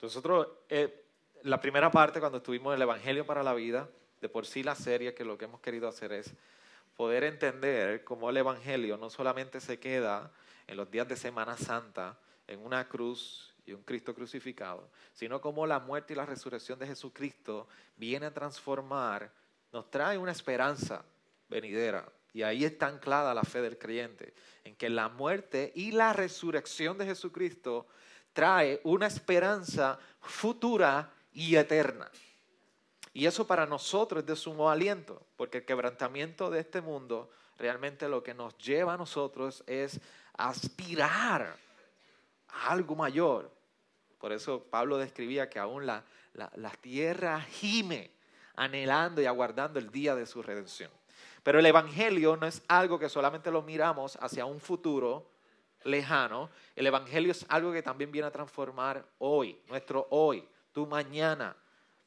Nosotros, 0.00 0.46
eh, 0.68 1.04
la 1.42 1.60
primera 1.60 1.90
parte, 1.90 2.20
cuando 2.20 2.38
estuvimos 2.38 2.72
en 2.72 2.76
el 2.76 2.82
Evangelio 2.82 3.26
para 3.26 3.42
la 3.42 3.54
Vida, 3.54 3.88
de 4.20 4.28
por 4.28 4.46
sí 4.46 4.62
la 4.62 4.74
serie, 4.74 5.14
que 5.14 5.24
lo 5.24 5.36
que 5.36 5.46
hemos 5.46 5.60
querido 5.60 5.88
hacer 5.88 6.12
es 6.12 6.34
poder 6.96 7.24
entender 7.24 8.04
cómo 8.04 8.30
el 8.30 8.36
Evangelio 8.36 8.96
no 8.96 9.10
solamente 9.10 9.60
se 9.60 9.78
queda 9.78 10.32
en 10.66 10.76
los 10.76 10.90
días 10.90 11.08
de 11.08 11.16
Semana 11.16 11.56
Santa 11.56 12.18
en 12.46 12.60
una 12.60 12.88
cruz 12.88 13.54
y 13.66 13.72
un 13.72 13.82
Cristo 13.82 14.14
crucificado, 14.14 14.88
sino 15.12 15.40
cómo 15.40 15.66
la 15.66 15.78
muerte 15.78 16.12
y 16.12 16.16
la 16.16 16.26
resurrección 16.26 16.78
de 16.78 16.86
Jesucristo 16.86 17.68
viene 17.96 18.26
a 18.26 18.34
transformar, 18.34 19.30
nos 19.72 19.90
trae 19.90 20.16
una 20.16 20.32
esperanza 20.32 21.04
venidera. 21.48 22.10
Y 22.32 22.42
ahí 22.42 22.64
está 22.64 22.86
anclada 22.86 23.34
la 23.34 23.42
fe 23.42 23.60
del 23.60 23.78
creyente, 23.78 24.34
en 24.64 24.76
que 24.76 24.88
la 24.88 25.08
muerte 25.08 25.72
y 25.74 25.92
la 25.92 26.12
resurrección 26.12 26.98
de 26.98 27.06
Jesucristo 27.06 27.86
trae 28.38 28.80
una 28.84 29.08
esperanza 29.08 29.98
futura 30.20 31.10
y 31.32 31.56
eterna. 31.56 32.08
Y 33.12 33.26
eso 33.26 33.48
para 33.48 33.66
nosotros 33.66 34.20
es 34.20 34.26
de 34.28 34.36
sumo 34.36 34.70
aliento, 34.70 35.20
porque 35.36 35.58
el 35.58 35.64
quebrantamiento 35.64 36.48
de 36.48 36.60
este 36.60 36.80
mundo 36.80 37.32
realmente 37.58 38.08
lo 38.08 38.22
que 38.22 38.34
nos 38.34 38.56
lleva 38.56 38.94
a 38.94 38.96
nosotros 38.96 39.64
es 39.66 40.00
aspirar 40.34 41.56
a 42.46 42.70
algo 42.70 42.94
mayor. 42.94 43.50
Por 44.20 44.30
eso 44.30 44.62
Pablo 44.70 44.98
describía 44.98 45.50
que 45.50 45.58
aún 45.58 45.84
la, 45.84 46.04
la 46.32 46.70
tierra 46.80 47.40
gime 47.40 48.12
anhelando 48.54 49.20
y 49.20 49.26
aguardando 49.26 49.80
el 49.80 49.90
día 49.90 50.14
de 50.14 50.26
su 50.26 50.44
redención. 50.44 50.92
Pero 51.42 51.58
el 51.58 51.66
Evangelio 51.66 52.36
no 52.36 52.46
es 52.46 52.62
algo 52.68 53.00
que 53.00 53.08
solamente 53.08 53.50
lo 53.50 53.62
miramos 53.62 54.16
hacia 54.20 54.44
un 54.46 54.60
futuro 54.60 55.28
lejano. 55.88 56.50
El 56.76 56.86
Evangelio 56.86 57.32
es 57.32 57.44
algo 57.48 57.72
que 57.72 57.82
también 57.82 58.12
viene 58.12 58.28
a 58.28 58.30
transformar 58.30 59.04
hoy, 59.18 59.60
nuestro 59.68 60.06
hoy, 60.10 60.46
tu 60.72 60.86
mañana. 60.86 61.56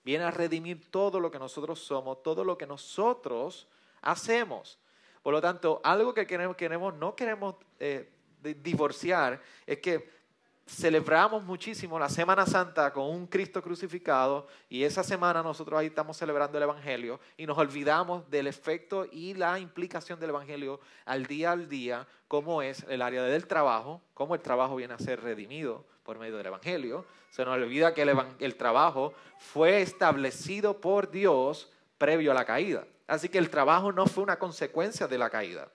Viene 0.04 0.24
a 0.24 0.32
redimir 0.32 0.90
todo 0.90 1.20
lo 1.20 1.30
que 1.30 1.40
nosotros 1.40 1.80
somos, 1.80 2.24
todo 2.24 2.44
lo 2.44 2.58
que 2.58 2.66
nosotros 2.66 3.68
hacemos. 4.02 4.80
Por 5.22 5.34
lo 5.34 5.42
tanto, 5.42 5.82
algo 5.84 6.14
que 6.14 6.26
queremos, 6.26 6.56
queremos 6.56 6.94
no 6.96 7.16
queremos 7.16 7.56
eh, 7.80 8.10
divorciar 8.42 9.42
es 9.66 9.80
que 9.80 10.21
celebramos 10.66 11.44
muchísimo 11.44 12.00
la 12.00 12.10
Semana 12.10 12.46
Santa 12.46 12.94
con 12.94 13.10
un 13.10 13.28
Cristo 13.28 13.62
crucificado 13.62 14.48
y 14.70 14.84
esa 14.84 15.04
semana 15.04 15.44
nosotros 15.44 15.80
ahí 15.80 15.88
estamos 15.88 16.18
celebrando 16.18 16.58
el 16.58 16.64
Evangelio 16.64 17.20
y 17.38 17.46
nos 17.46 17.58
olvidamos 17.58 18.30
del 18.30 18.48
efecto 18.48 19.06
y 19.12 19.34
la 19.34 19.60
implicación 19.60 20.20
del 20.20 20.30
Evangelio 20.30 20.80
al 21.06 21.26
día 21.26 21.52
al 21.52 21.68
día, 21.68 22.08
cómo 22.28 22.62
es 22.62 22.86
el 22.90 23.02
área 23.02 23.24
del 23.24 23.48
trabajo, 23.48 24.02
cómo 24.14 24.36
el 24.36 24.42
trabajo 24.42 24.76
viene 24.76 24.94
a 24.94 25.00
ser 25.00 25.22
redimido 25.22 25.86
por 26.04 26.18
medio 26.20 26.38
del 26.38 26.48
Evangelio. 26.48 27.06
Se 27.30 27.44
nos 27.46 27.56
olvida 27.56 27.94
que 27.94 28.04
el, 28.04 28.18
el 28.40 28.56
trabajo 28.56 29.14
fue 29.40 29.82
establecido 29.82 30.80
por 30.80 31.12
Dios 31.12 31.72
previo 31.98 32.32
a 32.32 32.36
la 32.36 32.46
caída. 32.46 32.86
Así 33.08 33.30
que 33.30 33.38
el 33.38 33.50
trabajo 33.50 33.92
no 33.92 34.06
fue 34.06 34.24
una 34.24 34.40
consecuencia 34.40 35.08
de 35.08 35.18
la 35.18 35.30
caída. 35.30 35.70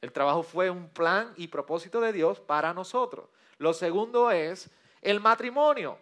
El 0.00 0.12
trabajo 0.12 0.42
fue 0.42 0.70
un 0.70 0.88
plan 0.88 1.32
y 1.36 1.48
propósito 1.48 2.00
de 2.00 2.12
Dios 2.12 2.40
para 2.40 2.72
nosotros. 2.72 3.26
Lo 3.60 3.74
segundo 3.74 4.30
es 4.30 4.70
el 5.02 5.20
matrimonio. 5.20 5.98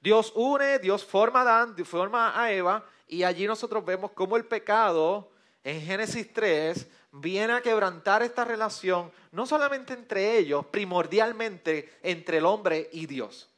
Dios 0.00 0.32
une, 0.34 0.78
Dios 0.78 1.04
forma 1.04 1.40
a 1.40 1.42
Adán, 1.42 1.76
forma 1.84 2.32
a 2.40 2.50
Eva, 2.50 2.82
y 3.06 3.24
allí 3.24 3.46
nosotros 3.46 3.84
vemos 3.84 4.12
cómo 4.12 4.38
el 4.38 4.46
pecado 4.46 5.30
en 5.62 5.82
Génesis 5.82 6.32
3 6.32 6.88
viene 7.12 7.52
a 7.52 7.60
quebrantar 7.60 8.22
esta 8.22 8.46
relación, 8.46 9.12
no 9.32 9.44
solamente 9.44 9.92
entre 9.92 10.38
ellos, 10.38 10.64
primordialmente 10.64 11.98
entre 12.02 12.38
el 12.38 12.46
hombre 12.46 12.88
y 12.90 13.04
Dios. 13.04 13.50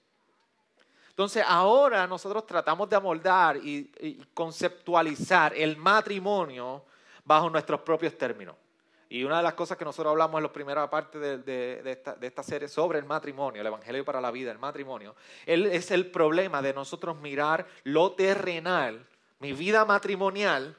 Entonces 1.11 1.45
ahora 1.47 2.05
nosotros 2.09 2.45
tratamos 2.49 2.91
de 2.91 2.97
amoldar 2.97 3.59
y, 3.59 4.27
conceptualizar 4.35 5.55
el 5.55 5.77
matrimonio 5.77 6.85
bajo 7.25 7.49
nuestros 7.49 7.81
propios 7.83 8.19
términos. 8.19 8.57
Y 9.13 9.25
una 9.25 9.37
de 9.37 9.43
las 9.43 9.53
cosas 9.53 9.77
que 9.77 9.85
nosotros 9.85 10.11
hablamos 10.11 10.39
en 10.39 10.45
la 10.45 10.53
primera 10.55 10.89
parte 10.89 11.19
de, 11.19 11.83
esta, 11.85 12.15
de, 12.15 12.27
esta, 12.27 12.43
serie 12.43 12.67
sobre 12.67 12.99
el 12.99 13.05
matrimonio, 13.05 13.61
el 13.61 13.67
Evangelio 13.67 14.07
para 14.07 14.23
la 14.23 14.31
vida, 14.31 14.51
el 14.51 14.59
matrimonio, 14.59 15.15
es 15.45 15.91
el 15.91 16.11
problema 16.11 16.63
de 16.63 16.73
nosotros 16.73 17.21
mirar 17.21 17.67
lo 17.85 18.13
terrenal, 18.13 19.07
mi 19.39 19.53
vida 19.53 19.85
matrimonial, 19.85 20.75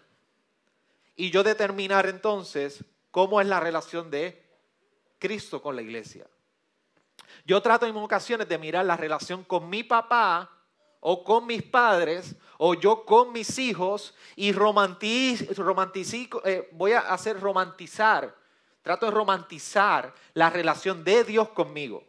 y 1.15 1.29
yo 1.29 1.43
determinar 1.43 2.07
entonces 2.07 2.83
cómo 3.11 3.39
es 3.39 3.45
la 3.45 3.59
relación 3.59 4.09
de 4.09 4.43
Cristo 5.19 5.61
con 5.61 5.75
la 5.75 5.83
iglesia. 5.83 6.25
Yo 7.45 7.61
trato 7.61 7.85
en 7.85 7.95
ocasiones 7.95 8.49
de 8.49 8.57
mirar 8.57 8.83
la 8.83 8.97
relación 8.97 9.43
con 9.43 9.69
mi 9.69 9.83
papá 9.83 10.52
o 11.05 11.23
con 11.23 11.45
mis 11.45 11.61
padres 11.61 12.35
o 12.57 12.73
yo 12.73 13.05
con 13.05 13.33
mis 13.33 13.59
hijos 13.59 14.15
y 14.35 14.51
eh, 14.51 16.69
voy 16.71 16.91
a 16.93 16.99
hacer 16.99 17.39
romantizar, 17.39 18.33
trato 18.81 19.05
de 19.05 19.11
romantizar 19.11 20.13
la 20.33 20.49
relación 20.49 21.03
de 21.03 21.25
Dios 21.25 21.49
conmigo. 21.49 22.03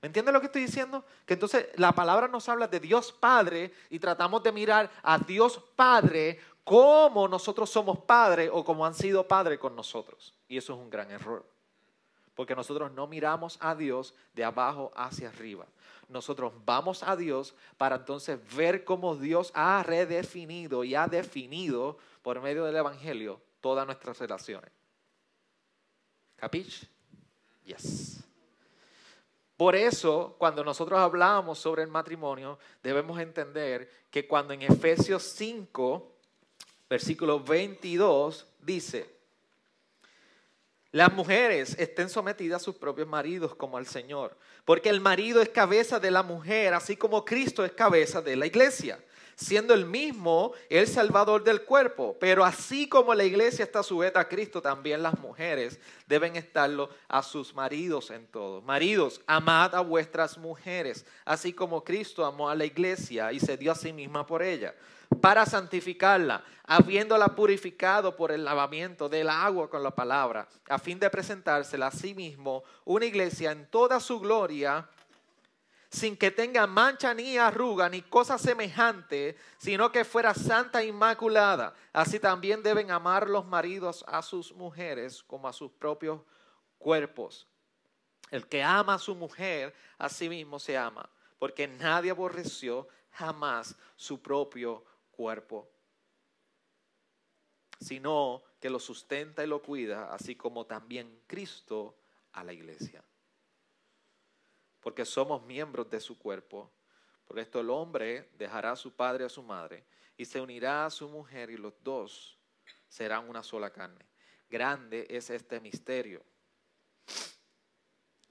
¿Me 0.00 0.06
entiendes 0.06 0.32
lo 0.32 0.40
que 0.40 0.46
estoy 0.46 0.62
diciendo? 0.62 1.04
Que 1.24 1.34
entonces 1.34 1.66
la 1.76 1.92
palabra 1.92 2.28
nos 2.28 2.48
habla 2.48 2.68
de 2.68 2.78
Dios 2.78 3.10
Padre 3.10 3.72
y 3.90 3.98
tratamos 3.98 4.42
de 4.42 4.52
mirar 4.52 4.88
a 5.02 5.18
Dios 5.18 5.60
Padre 5.74 6.38
como 6.62 7.26
nosotros 7.26 7.70
somos 7.70 8.00
padres 8.00 8.50
o 8.52 8.64
como 8.64 8.84
han 8.84 8.94
sido 8.94 9.26
padres 9.26 9.58
con 9.58 9.74
nosotros. 9.74 10.34
Y 10.48 10.58
eso 10.58 10.74
es 10.74 10.78
un 10.78 10.90
gran 10.90 11.10
error. 11.10 11.44
Porque 12.36 12.54
nosotros 12.54 12.92
no 12.92 13.08
miramos 13.08 13.58
a 13.60 13.74
Dios 13.74 14.14
de 14.34 14.44
abajo 14.44 14.92
hacia 14.94 15.30
arriba. 15.30 15.66
Nosotros 16.08 16.52
vamos 16.64 17.02
a 17.02 17.16
Dios 17.16 17.56
para 17.76 17.96
entonces 17.96 18.38
ver 18.54 18.84
cómo 18.84 19.16
Dios 19.16 19.50
ha 19.54 19.82
redefinido 19.82 20.84
y 20.84 20.94
ha 20.94 21.08
definido 21.08 21.98
por 22.22 22.40
medio 22.40 22.64
del 22.64 22.76
Evangelio 22.76 23.40
todas 23.60 23.84
nuestras 23.86 24.18
relaciones. 24.18 24.70
¿Capich? 26.36 26.88
Yes. 27.64 28.22
Por 29.56 29.74
eso, 29.74 30.36
cuando 30.38 30.62
nosotros 30.62 31.00
hablamos 31.00 31.58
sobre 31.58 31.82
el 31.82 31.88
matrimonio, 31.88 32.58
debemos 32.82 33.18
entender 33.18 33.90
que 34.10 34.28
cuando 34.28 34.52
en 34.52 34.62
Efesios 34.62 35.22
5, 35.22 36.12
versículo 36.90 37.40
22, 37.40 38.46
dice, 38.60 39.15
las 40.96 41.12
mujeres 41.12 41.76
estén 41.78 42.08
sometidas 42.08 42.62
a 42.62 42.64
sus 42.64 42.76
propios 42.76 43.06
maridos 43.06 43.54
como 43.54 43.76
al 43.76 43.86
Señor, 43.86 44.34
porque 44.64 44.88
el 44.88 45.02
marido 45.02 45.42
es 45.42 45.50
cabeza 45.50 46.00
de 46.00 46.10
la 46.10 46.22
mujer, 46.22 46.72
así 46.72 46.96
como 46.96 47.22
Cristo 47.22 47.66
es 47.66 47.72
cabeza 47.72 48.22
de 48.22 48.34
la 48.34 48.46
iglesia, 48.46 48.98
siendo 49.36 49.74
el 49.74 49.84
mismo 49.84 50.52
el 50.68 50.88
salvador 50.88 51.44
del 51.44 51.62
cuerpo. 51.62 52.16
Pero 52.18 52.44
así 52.44 52.88
como 52.88 53.14
la 53.14 53.24
iglesia 53.24 53.64
está 53.64 53.82
sujeta 53.82 54.20
a 54.20 54.28
Cristo, 54.28 54.60
también 54.60 55.02
las 55.02 55.18
mujeres 55.18 55.78
deben 56.06 56.34
estarlo 56.34 56.88
a 57.06 57.22
sus 57.22 57.54
maridos 57.54 58.10
en 58.10 58.26
todo. 58.26 58.62
Maridos, 58.62 59.20
amad 59.26 59.74
a 59.74 59.80
vuestras 59.80 60.38
mujeres, 60.38 61.06
así 61.24 61.52
como 61.52 61.84
Cristo 61.84 62.24
amó 62.24 62.50
a 62.50 62.54
la 62.54 62.64
iglesia 62.64 63.32
y 63.32 63.38
se 63.38 63.56
dio 63.56 63.70
a 63.70 63.76
sí 63.76 63.92
misma 63.92 64.26
por 64.26 64.42
ella 64.42 64.74
para 65.20 65.46
santificarla, 65.46 66.42
habiéndola 66.64 67.28
purificado 67.28 68.16
por 68.16 68.32
el 68.32 68.44
lavamiento 68.44 69.08
del 69.08 69.28
agua 69.28 69.70
con 69.70 69.82
la 69.82 69.92
palabra, 69.92 70.48
a 70.68 70.78
fin 70.78 70.98
de 70.98 71.10
presentársela 71.10 71.88
a 71.88 71.92
sí 71.92 72.14
mismo 72.14 72.64
una 72.84 73.06
iglesia 73.06 73.52
en 73.52 73.66
toda 73.66 74.00
su 74.00 74.20
gloria, 74.20 74.88
sin 75.90 76.16
que 76.16 76.30
tenga 76.30 76.66
mancha 76.66 77.14
ni 77.14 77.38
arruga 77.38 77.88
ni 77.88 78.02
cosa 78.02 78.38
semejante, 78.38 79.36
sino 79.58 79.90
que 79.92 80.04
fuera 80.04 80.34
santa 80.34 80.82
e 80.82 80.86
inmaculada. 80.86 81.74
Así 81.92 82.18
también 82.18 82.62
deben 82.62 82.90
amar 82.90 83.28
los 83.28 83.46
maridos 83.46 84.04
a 84.08 84.22
sus 84.22 84.52
mujeres 84.52 85.22
como 85.22 85.48
a 85.48 85.52
sus 85.52 85.70
propios 85.70 86.20
cuerpos. 86.78 87.46
El 88.30 88.46
que 88.46 88.62
ama 88.62 88.94
a 88.94 88.98
su 88.98 89.14
mujer, 89.14 89.74
a 89.98 90.08
sí 90.08 90.28
mismo 90.28 90.58
se 90.58 90.76
ama, 90.76 91.08
porque 91.38 91.68
nadie 91.68 92.10
aborreció 92.10 92.88
jamás 93.12 93.76
su 93.94 94.20
propio 94.20 94.84
cuerpo, 95.12 95.70
sino 97.80 98.42
que 98.60 98.68
lo 98.68 98.80
sustenta 98.80 99.44
y 99.44 99.46
lo 99.46 99.62
cuida, 99.62 100.12
así 100.12 100.34
como 100.34 100.66
también 100.66 101.22
Cristo 101.26 101.96
a 102.32 102.42
la 102.42 102.52
iglesia. 102.52 103.02
Porque 104.86 105.04
somos 105.04 105.42
miembros 105.42 105.90
de 105.90 105.98
su 105.98 106.16
cuerpo. 106.16 106.70
Por 107.26 107.40
esto 107.40 107.58
el 107.58 107.70
hombre 107.70 108.30
dejará 108.34 108.70
a 108.70 108.76
su 108.76 108.94
padre 108.94 109.24
y 109.24 109.26
a 109.26 109.28
su 109.28 109.42
madre 109.42 109.84
y 110.16 110.24
se 110.24 110.40
unirá 110.40 110.86
a 110.86 110.90
su 110.90 111.08
mujer 111.08 111.50
y 111.50 111.56
los 111.56 111.74
dos 111.82 112.38
serán 112.88 113.28
una 113.28 113.42
sola 113.42 113.72
carne. 113.72 114.06
Grande 114.48 115.04
es 115.10 115.28
este 115.30 115.58
misterio. 115.58 116.22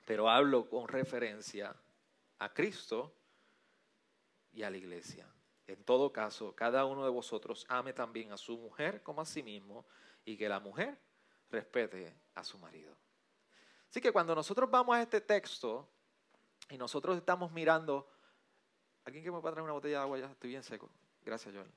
Pero 0.05 0.29
hablo 0.29 0.69
con 0.69 0.87
referencia 0.87 1.75
a 2.39 2.53
Cristo 2.53 3.13
y 4.53 4.63
a 4.63 4.69
la 4.69 4.77
iglesia. 4.77 5.27
En 5.67 5.83
todo 5.83 6.13
caso, 6.13 6.55
cada 6.55 6.85
uno 6.85 7.03
de 7.03 7.11
vosotros 7.11 7.65
ame 7.67 7.91
también 7.91 8.31
a 8.31 8.37
su 8.37 8.57
mujer 8.57 9.03
como 9.03 9.19
a 9.19 9.25
sí 9.25 9.43
mismo 9.43 9.85
y 10.23 10.37
que 10.37 10.47
la 10.47 10.61
mujer 10.61 10.97
respete 11.49 12.15
a 12.33 12.45
su 12.45 12.57
marido. 12.59 12.95
Así 13.89 13.99
que 13.99 14.13
cuando 14.13 14.33
nosotros 14.33 14.71
vamos 14.71 14.95
a 14.95 15.01
este 15.01 15.19
texto 15.19 15.89
y 16.69 16.77
nosotros 16.77 17.17
estamos 17.17 17.51
mirando 17.51 18.07
¿Alguien 19.05 19.23
que 19.23 19.31
me 19.31 19.39
pueda 19.39 19.53
traer 19.53 19.63
una 19.63 19.73
botella 19.73 19.97
de 19.97 20.03
agua 20.03 20.17
ya? 20.17 20.25
Estoy 20.25 20.49
bien 20.49 20.63
seco. 20.63 20.89
Gracias, 21.23 21.53
Joel. 21.53 21.71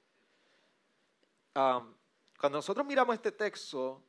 Um, 1.54 1.94
cuando 2.40 2.58
nosotros 2.58 2.86
miramos 2.86 3.14
este 3.14 3.32
texto, 3.32 4.02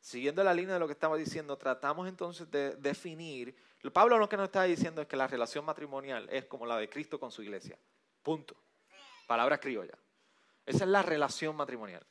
siguiendo 0.00 0.44
la 0.44 0.52
línea 0.52 0.74
de 0.74 0.80
lo 0.80 0.86
que 0.86 0.92
estaba 0.92 1.16
diciendo, 1.16 1.56
tratamos 1.56 2.06
entonces 2.06 2.50
de 2.50 2.76
definir. 2.76 3.56
Pablo 3.92 4.18
lo 4.18 4.28
que 4.28 4.36
nos 4.36 4.44
está 4.44 4.64
diciendo 4.64 5.00
es 5.00 5.08
que 5.08 5.16
la 5.16 5.26
relación 5.26 5.64
matrimonial 5.64 6.28
es 6.30 6.44
como 6.44 6.66
la 6.66 6.76
de 6.76 6.90
Cristo 6.90 7.18
con 7.18 7.30
su 7.30 7.42
iglesia. 7.42 7.78
Punto. 8.22 8.54
Palabra 9.26 9.58
criolla. 9.58 9.96
Esa 10.66 10.84
es 10.84 10.90
la 10.90 11.00
relación 11.00 11.56
matrimonial. 11.56 12.06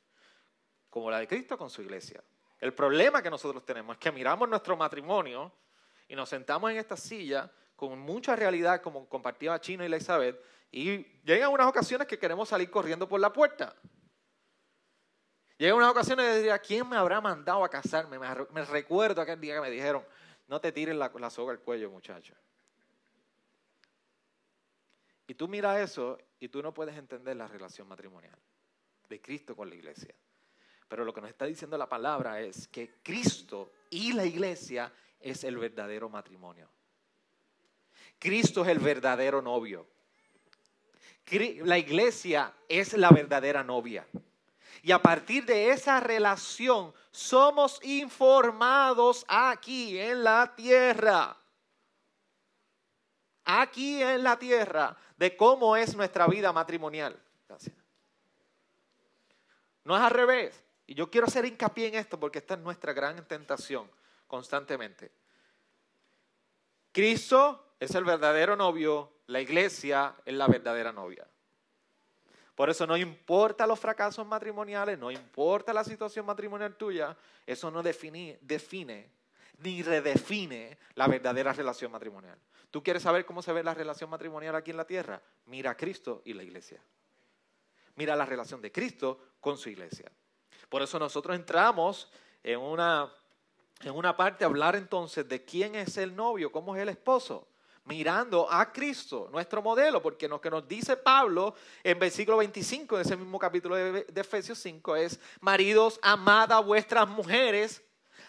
Como 0.90 1.12
la 1.12 1.20
de 1.20 1.28
Cristo 1.28 1.56
con 1.56 1.70
su 1.70 1.84
iglesia. 1.84 2.24
El 2.60 2.74
problema 2.74 3.22
que 3.22 3.30
nosotros 3.30 3.64
tenemos 3.64 3.96
es 3.96 4.00
que 4.00 4.12
miramos 4.12 4.50
nuestro 4.50 4.76
matrimonio 4.76 5.54
y 6.10 6.16
nos 6.16 6.28
sentamos 6.28 6.72
en 6.72 6.78
esta 6.78 6.98
silla 6.98 7.50
con 7.76 7.98
mucha 7.98 8.36
realidad, 8.36 8.82
como 8.82 9.08
compartía 9.08 9.58
Chino 9.62 9.84
y 9.84 9.86
Elizabeth, 9.86 10.44
y 10.72 11.04
llegan 11.24 11.52
unas 11.52 11.68
ocasiones 11.68 12.08
que 12.08 12.20
queremos 12.20 12.50
salir 12.50 12.70
corriendo 12.70 13.08
por 13.08 13.22
la 13.22 13.32
puerta. 13.32 13.74
Llegan 15.58 15.78
unas 15.78 15.92
ocasiones 15.92 16.26
de 16.26 16.42
decir, 16.42 16.62
¿quién 16.66 16.90
me 16.90 16.98
habrá 16.98 17.22
mandado 17.22 17.64
a 17.64 17.70
casarme? 17.70 18.18
Me, 18.20 18.66
recuerdo 18.66 19.22
aquel 19.22 19.40
día 19.40 19.56
que 19.56 19.62
me 19.62 19.70
dijeron, 19.70 20.04
no 20.48 20.60
te 20.60 20.72
tires 20.72 20.96
la, 20.96 21.12
la 21.18 21.30
soga 21.30 21.52
al 21.52 21.60
cuello, 21.60 21.92
muchacho. 21.92 22.34
Y 25.28 25.36
tú 25.36 25.48
miras 25.48 25.80
eso 25.80 26.18
y 26.40 26.50
tú 26.50 26.64
no 26.64 26.74
puedes 26.74 26.98
entender 26.98 27.36
la 27.36 27.48
relación 27.48 27.88
matrimonial 27.88 28.38
de 29.08 29.22
Cristo 29.22 29.56
con 29.56 29.70
la 29.70 29.76
iglesia. 29.76 30.16
Pero 30.88 31.06
lo 31.06 31.14
que 31.14 31.22
nos 31.22 31.30
está 31.30 31.46
diciendo 31.46 31.78
la 31.78 31.88
palabra 31.88 32.42
es 32.42 32.68
que 32.68 32.96
Cristo 33.04 33.72
y 33.92 34.14
la 34.14 34.26
iglesia 34.26 34.92
es 35.20 35.44
el 35.44 35.58
verdadero 35.58 36.10
matrimonio. 36.10 36.70
Cristo 38.18 38.64
es 38.64 38.70
el 38.70 38.80
verdadero 38.80 39.42
novio. 39.42 39.88
La 41.64 41.78
iglesia 41.78 42.54
es 42.68 42.94
la 42.94 43.10
verdadera 43.10 43.64
novia. 43.64 44.06
Y 44.82 44.92
a 44.92 45.02
partir 45.02 45.46
de 45.46 45.72
esa 45.72 46.00
relación 46.00 46.94
somos 47.12 47.80
informados 47.84 49.26
aquí 49.28 50.00
en 50.00 50.24
la 50.24 50.54
tierra. 50.56 51.38
Aquí 53.46 54.02
en 54.02 54.24
la 54.24 54.38
tierra 54.38 54.96
de 55.18 55.36
cómo 55.36 55.76
es 55.76 55.96
nuestra 55.96 56.28
vida 56.28 56.52
matrimonial. 56.52 57.18
No 59.84 59.96
es 59.96 60.02
al 60.02 60.12
revés. 60.12 60.64
Y 60.88 60.96
yo 60.96 61.10
quiero 61.10 61.28
hacer 61.28 61.46
hincapié 61.46 61.88
en 61.88 61.96
esto 61.96 62.20
porque 62.20 62.40
esta 62.40 62.56
es 62.56 62.60
nuestra 62.62 62.94
gran 62.94 63.24
tentación 63.28 63.90
constantemente. 64.30 65.12
Cristo 66.94 67.74
es 67.80 67.96
el 67.96 68.06
verdadero 68.06 68.56
novio, 68.56 69.12
la 69.26 69.42
iglesia 69.42 70.16
es 70.24 70.34
la 70.36 70.48
verdadera 70.48 70.94
novia. 70.94 71.28
Por 72.54 72.70
eso 72.70 72.86
no 72.86 72.96
importa 72.96 73.66
los 73.66 73.80
fracasos 73.80 74.26
matrimoniales, 74.28 75.00
no 75.00 75.10
importa 75.12 75.74
la 75.74 75.84
situación 75.84 76.26
matrimonial 76.26 76.76
tuya, 76.76 77.18
eso 77.46 77.72
no 77.72 77.82
define, 77.82 78.38
define 78.42 79.12
ni 79.58 79.82
redefine 79.82 80.78
la 80.96 81.08
verdadera 81.08 81.52
relación 81.52 81.92
matrimonial. 81.92 82.38
¿Tú 82.70 82.84
quieres 82.84 83.04
saber 83.04 83.26
cómo 83.26 83.42
se 83.42 83.52
ve 83.52 83.64
la 83.64 83.74
relación 83.74 84.10
matrimonial 84.10 84.56
aquí 84.56 84.72
en 84.72 84.78
la 84.78 84.86
tierra? 84.86 85.22
Mira 85.46 85.72
a 85.72 85.78
Cristo 85.78 86.22
y 86.26 86.34
la 86.34 86.44
iglesia. 86.44 86.82
Mira 87.96 88.16
la 88.16 88.26
relación 88.26 88.62
de 88.62 88.72
Cristo 88.72 89.20
con 89.40 89.58
su 89.58 89.70
iglesia. 89.70 90.12
Por 90.70 90.84
eso 90.84 91.00
nosotros 91.00 91.36
entramos 91.36 92.12
en 92.44 92.60
una, 92.60 93.12
en 93.82 93.96
una 93.96 94.16
parte 94.16 94.46
hablar 94.46 94.76
entonces 94.76 95.28
de 95.28 95.44
quién 95.44 95.76
es 95.76 95.98
el 95.98 96.16
novio, 96.16 96.52
cómo 96.52 96.76
es 96.76 96.82
el 96.82 96.90
esposo, 96.90 97.48
mirando 97.86 98.52
a 98.52 98.72
Cristo, 98.72 99.30
nuestro 99.32 99.62
modelo, 99.62 100.02
porque 100.02 100.28
lo 100.28 100.42
que 100.42 100.50
nos 100.50 100.68
dice 100.68 100.98
Pablo 100.98 101.56
en 101.84 101.98
versículo 101.98 102.38
25 102.38 102.98
de 102.98 103.04
ese 103.04 103.16
mismo 103.16 103.40
capítulo 103.40 103.76
de, 103.76 104.04
de 104.04 104.22
Efesios 104.22 104.60
5 104.60 104.96
es, 104.98 105.20
maridos, 105.40 106.00
amad 106.02 106.52
a 106.52 106.60
vuestras 106.60 107.08
mujeres, 107.08 107.82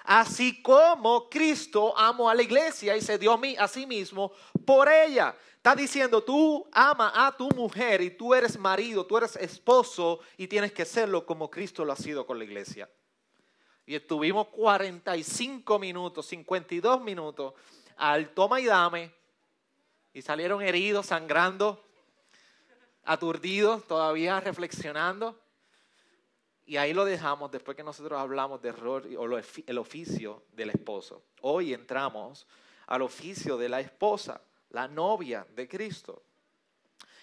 así 0.04 0.62
como 0.62 1.28
Cristo 1.28 1.96
amó 1.98 2.30
a 2.30 2.34
la 2.34 2.42
iglesia 2.42 2.96
y 2.96 3.00
se 3.00 3.18
dio 3.18 3.38
a 3.58 3.68
sí 3.68 3.86
mismo 3.86 4.32
por 4.64 4.88
ella. 4.88 5.34
Está 5.56 5.74
diciendo, 5.74 6.22
tú 6.22 6.66
ama 6.72 7.12
a 7.14 7.36
tu 7.36 7.50
mujer 7.50 8.00
y 8.00 8.10
tú 8.10 8.34
eres 8.34 8.58
marido, 8.58 9.04
tú 9.04 9.18
eres 9.18 9.36
esposo 9.36 10.20
y 10.38 10.46
tienes 10.46 10.72
que 10.72 10.86
serlo 10.86 11.26
como 11.26 11.50
Cristo 11.50 11.84
lo 11.84 11.92
ha 11.92 11.96
sido 11.96 12.24
con 12.24 12.38
la 12.38 12.44
iglesia. 12.44 12.88
Y 13.90 13.96
estuvimos 13.96 14.46
45 14.50 15.80
minutos, 15.80 16.24
52 16.26 17.00
minutos 17.00 17.54
al 17.96 18.28
toma 18.28 18.60
y 18.60 18.66
dame 18.66 19.12
y 20.12 20.22
salieron 20.22 20.62
heridos, 20.62 21.06
sangrando, 21.06 21.82
aturdidos, 23.02 23.84
todavía 23.88 24.38
reflexionando. 24.38 25.36
Y 26.66 26.76
ahí 26.76 26.94
lo 26.94 27.04
dejamos 27.04 27.50
después 27.50 27.76
que 27.76 27.82
nosotros 27.82 28.16
hablamos 28.16 28.62
de 28.62 28.68
error 28.68 29.08
o 29.18 29.40
el 29.66 29.78
oficio 29.78 30.44
del 30.52 30.70
esposo. 30.70 31.24
Hoy 31.40 31.74
entramos 31.74 32.46
al 32.86 33.02
oficio 33.02 33.56
de 33.58 33.68
la 33.68 33.80
esposa 33.80 34.40
la 34.68 34.86
novia 34.86 35.44
de 35.56 35.66
Cristo. 35.66 36.22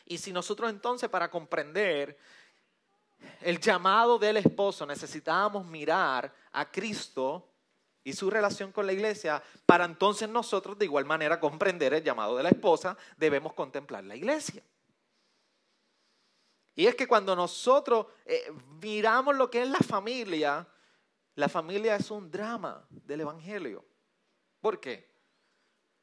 Y 0.04 0.18
si 0.18 0.34
nosotros 0.34 0.70
entonces 0.70 1.08
para 1.08 1.32
comprender 1.32 2.18
el 3.42 3.60
llamado 3.60 4.18
del 4.20 4.38
esposo 4.38 4.86
necesitábamos 4.86 5.66
mirar 5.66 6.34
a 6.52 6.72
Cristo 6.72 7.48
y 8.04 8.14
su 8.14 8.30
relación 8.30 8.72
con 8.72 8.86
la 8.86 8.94
iglesia, 8.94 9.44
para 9.66 9.84
entonces 9.84 10.30
nosotros 10.30 10.78
de 10.78 10.86
igual 10.86 11.06
manera 11.06 11.40
comprender 11.40 11.94
el 11.94 12.04
llamado 12.04 12.38
de 12.38 12.44
la 12.44 12.50
esposa, 12.50 12.98
debemos 13.18 13.54
contemplar 13.54 14.04
la 14.06 14.16
iglesia. 14.16 14.64
Y 16.74 16.86
es 16.86 16.96
que 16.96 17.08
cuando 17.08 17.36
nosotros 17.36 18.06
eh, 18.26 18.52
miramos 18.82 19.36
lo 19.36 19.50
que 19.50 19.64
es 19.64 19.70
la 19.70 19.80
familia, 19.80 20.66
la 21.36 21.50
familia 21.50 21.96
es 21.96 22.10
un 22.10 22.32
drama 22.32 22.86
del 22.90 23.22
Evangelio. 23.22 23.84
¿Por 24.62 24.80
qué? 24.80 25.10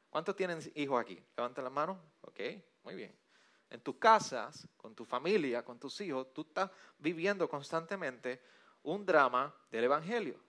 ¿Cuántos 0.09 0.35
tienen 0.35 0.59
hijos 0.75 1.01
aquí? 1.01 1.21
Levanten 1.35 1.63
la 1.63 1.69
mano. 1.69 1.99
Ok, 2.21 2.39
muy 2.83 2.95
bien. 2.95 3.24
En 3.69 3.81
tus 3.81 3.95
casas, 3.97 4.67
con 4.77 4.95
tu 4.95 5.05
familia, 5.05 5.63
con 5.63 5.79
tus 5.79 5.99
hijos, 6.01 6.33
tú 6.33 6.41
estás 6.41 6.69
viviendo 6.97 7.49
constantemente 7.49 8.41
un 8.83 9.05
drama 9.05 9.53
del 9.71 9.85
Evangelio. 9.85 10.39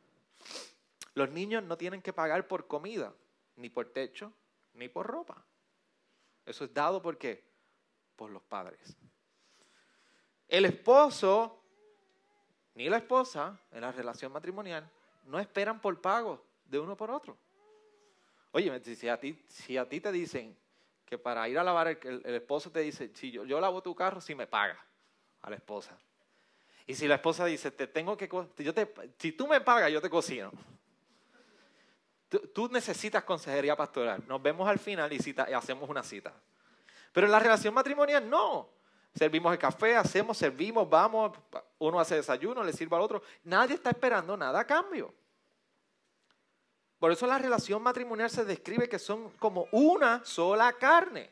Los 1.14 1.30
niños 1.30 1.62
no 1.64 1.76
tienen 1.76 2.02
que 2.02 2.12
pagar 2.12 2.46
por 2.46 2.66
comida, 2.66 3.12
ni 3.56 3.70
por 3.70 3.90
techo, 3.90 4.32
ni 4.74 4.88
por 4.88 5.06
ropa. 5.06 5.42
Eso 6.44 6.64
es 6.64 6.74
dado 6.74 7.00
por 7.00 7.16
qué? 7.16 7.42
Por 8.14 8.30
los 8.30 8.42
padres. 8.42 8.96
El 10.48 10.64
esposo 10.66 11.62
ni 12.74 12.90
la 12.90 12.98
esposa 12.98 13.58
en 13.72 13.80
la 13.80 13.90
relación 13.90 14.30
matrimonial 14.30 14.88
no 15.24 15.40
esperan 15.40 15.80
por 15.80 16.00
pago 16.00 16.44
de 16.66 16.78
uno 16.78 16.96
por 16.96 17.10
otro. 17.10 17.36
Oye, 18.52 18.78
si 18.94 19.08
a 19.08 19.18
ti, 19.18 19.42
si 19.48 19.76
a 19.76 19.88
ti 19.88 20.00
te 20.00 20.12
dicen 20.12 20.56
que 21.06 21.16
para 21.16 21.48
ir 21.48 21.58
a 21.58 21.64
lavar, 21.64 21.88
el, 21.88 22.34
esposo 22.34 22.70
te 22.70 22.80
dice, 22.80 23.10
si 23.14 23.30
yo, 23.30 23.44
yo 23.44 23.60
lavo 23.60 23.80
tu 23.80 23.94
carro, 23.94 24.20
si 24.20 24.34
me 24.34 24.46
paga 24.46 24.84
a 25.40 25.48
la 25.48 25.56
esposa. 25.56 25.96
Y 26.84 26.94
si 26.94 27.06
la 27.06 27.14
esposa 27.14 27.46
dice, 27.46 27.70
te 27.70 27.86
tengo 27.86 28.16
que, 28.16 28.28
yo 28.58 28.74
te, 28.74 28.92
si 29.18 29.32
tú 29.32 29.46
me 29.46 29.60
pagas, 29.60 29.90
yo 29.90 30.02
te 30.02 30.10
cocino. 30.10 30.52
Tú, 32.52 32.68
necesitas 32.68 33.22
consejería 33.22 33.76
pastoral. 33.76 34.22
Nos 34.26 34.42
vemos 34.42 34.68
al 34.68 34.80
final 34.80 35.12
y, 35.12 35.16
y 35.16 35.52
hacemos 35.52 35.88
una 35.88 36.02
cita. 36.02 36.34
Pero 37.12 37.26
en 37.26 37.32
la 37.32 37.38
relación 37.38 37.72
matrimonial 37.72 38.28
no. 38.28 38.68
Servimos 39.14 39.52
el 39.52 39.58
café, 39.58 39.96
hacemos, 39.96 40.36
servimos, 40.36 40.90
vamos, 40.90 41.38
uno 41.78 41.98
hace 41.98 42.16
desayuno, 42.16 42.62
le 42.62 42.72
sirve 42.72 42.96
al 42.96 43.02
otro. 43.02 43.22
Nadie 43.44 43.76
está 43.76 43.90
esperando 43.90 44.36
nada 44.36 44.60
a 44.60 44.66
cambio. 44.66 45.14
Por 46.98 47.12
eso 47.12 47.26
la 47.26 47.38
relación 47.38 47.82
matrimonial 47.82 48.30
se 48.30 48.44
describe 48.44 48.88
que 48.88 48.98
son 48.98 49.30
como 49.32 49.68
una 49.72 50.24
sola 50.24 50.72
carne. 50.72 51.30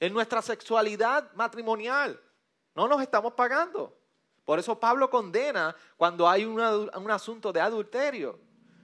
En 0.00 0.12
nuestra 0.12 0.42
sexualidad 0.42 1.32
matrimonial 1.34 2.20
no 2.74 2.88
nos 2.88 3.00
estamos 3.02 3.34
pagando. 3.34 3.96
Por 4.44 4.58
eso 4.58 4.80
Pablo 4.80 5.08
condena 5.08 5.76
cuando 5.96 6.28
hay 6.28 6.44
un 6.44 7.10
asunto 7.10 7.52
de 7.52 7.60
adulterio. 7.60 8.40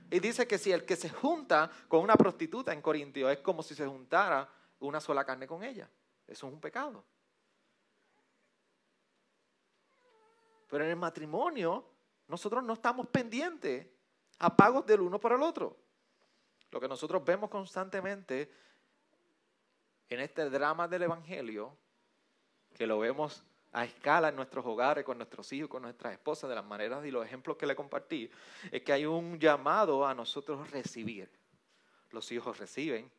Y 0.08 0.20
dice 0.20 0.46
que 0.46 0.58
si 0.58 0.70
el 0.70 0.84
que 0.84 0.94
se 0.94 1.10
junta 1.10 1.68
con 1.88 2.00
una 2.00 2.14
prostituta 2.14 2.72
en 2.72 2.80
Corintio 2.80 3.28
es 3.28 3.38
como 3.40 3.62
si 3.62 3.74
se 3.74 3.86
juntara 3.86 4.48
una 4.78 5.00
sola 5.00 5.24
carne 5.24 5.48
con 5.48 5.64
ella. 5.64 5.90
Eso 6.28 6.46
es 6.46 6.52
un 6.52 6.60
pecado. 6.60 7.04
Pero 10.68 10.84
en 10.84 10.90
el 10.90 10.96
matrimonio 10.96 11.84
nosotros 12.28 12.62
no 12.62 12.74
estamos 12.74 13.08
pendientes 13.08 13.88
a 14.38 14.56
pagos 14.56 14.86
del 14.86 15.00
uno 15.00 15.18
para 15.18 15.36
el 15.36 15.42
otro. 15.42 15.76
Lo 16.70 16.80
que 16.80 16.88
nosotros 16.88 17.24
vemos 17.24 17.50
constantemente 17.50 18.50
en 20.08 20.20
este 20.20 20.48
drama 20.50 20.88
del 20.88 21.04
Evangelio, 21.04 21.76
que 22.74 22.86
lo 22.86 22.98
vemos 22.98 23.42
a 23.72 23.84
escala 23.84 24.28
en 24.28 24.36
nuestros 24.36 24.64
hogares, 24.64 25.04
con 25.04 25.18
nuestros 25.18 25.52
hijos, 25.52 25.68
con 25.68 25.82
nuestras 25.82 26.12
esposas, 26.12 26.48
de 26.48 26.56
las 26.56 26.64
maneras 26.64 27.04
y 27.04 27.10
los 27.10 27.24
ejemplos 27.24 27.56
que 27.56 27.66
le 27.66 27.76
compartí, 27.76 28.30
es 28.70 28.82
que 28.82 28.92
hay 28.92 29.06
un 29.06 29.38
llamado 29.38 30.06
a 30.06 30.14
nosotros 30.14 30.70
recibir. 30.70 31.30
Los 32.10 32.30
hijos 32.32 32.58
reciben, 32.58 33.10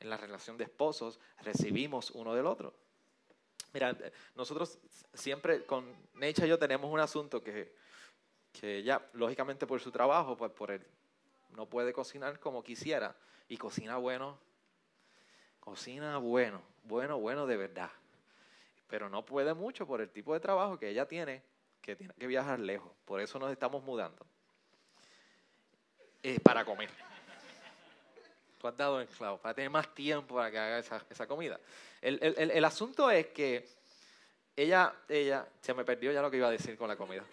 en 0.00 0.10
la 0.10 0.16
relación 0.16 0.56
de 0.56 0.64
esposos, 0.64 1.18
recibimos 1.42 2.10
uno 2.10 2.34
del 2.34 2.46
otro. 2.46 2.74
Mira, 3.72 3.96
nosotros 4.36 4.78
siempre 5.14 5.64
con 5.64 5.92
Necha 6.14 6.46
y 6.46 6.48
yo 6.48 6.58
tenemos 6.58 6.92
un 6.92 7.00
asunto 7.00 7.42
que, 7.42 7.74
que 8.60 8.78
ella, 8.78 9.02
lógicamente 9.12 9.66
por 9.66 9.80
su 9.80 9.90
trabajo, 9.90 10.36
pues 10.36 10.52
por 10.52 10.70
él, 10.70 10.86
no 11.56 11.66
puede 11.66 11.92
cocinar 11.92 12.38
como 12.38 12.62
quisiera 12.62 13.14
y 13.48 13.56
cocina 13.56 13.96
bueno, 13.96 14.38
cocina 15.60 16.18
bueno, 16.18 16.62
bueno, 16.84 17.18
bueno 17.18 17.46
de 17.46 17.56
verdad. 17.56 17.90
Pero 18.88 19.08
no 19.08 19.24
puede 19.24 19.54
mucho 19.54 19.86
por 19.86 20.00
el 20.00 20.10
tipo 20.10 20.34
de 20.34 20.40
trabajo 20.40 20.78
que 20.78 20.88
ella 20.88 21.06
tiene, 21.06 21.42
que 21.80 21.96
tiene 21.96 22.14
que 22.14 22.26
viajar 22.26 22.60
lejos. 22.60 22.92
Por 23.04 23.20
eso 23.20 23.38
nos 23.38 23.50
estamos 23.50 23.82
mudando. 23.82 24.24
Eh, 26.22 26.38
para 26.40 26.64
comer. 26.64 26.90
Tú 28.60 28.68
has 28.68 28.76
dado 28.76 29.00
el 29.00 29.08
clavo, 29.08 29.36
para 29.38 29.54
tener 29.54 29.68
más 29.68 29.94
tiempo 29.94 30.36
para 30.36 30.50
que 30.50 30.58
haga 30.58 30.78
esa, 30.78 31.26
comida. 31.26 31.60
El, 32.00 32.18
el, 32.22 32.64
asunto 32.64 33.10
es 33.10 33.26
que 33.26 33.68
ella, 34.56 34.94
ella, 35.08 35.46
se 35.60 35.74
me 35.74 35.84
perdió 35.84 36.12
ya 36.12 36.22
lo 36.22 36.30
que 36.30 36.38
iba 36.38 36.48
a 36.48 36.50
decir 36.50 36.78
con 36.78 36.88
la 36.88 36.96
comida. 36.96 37.24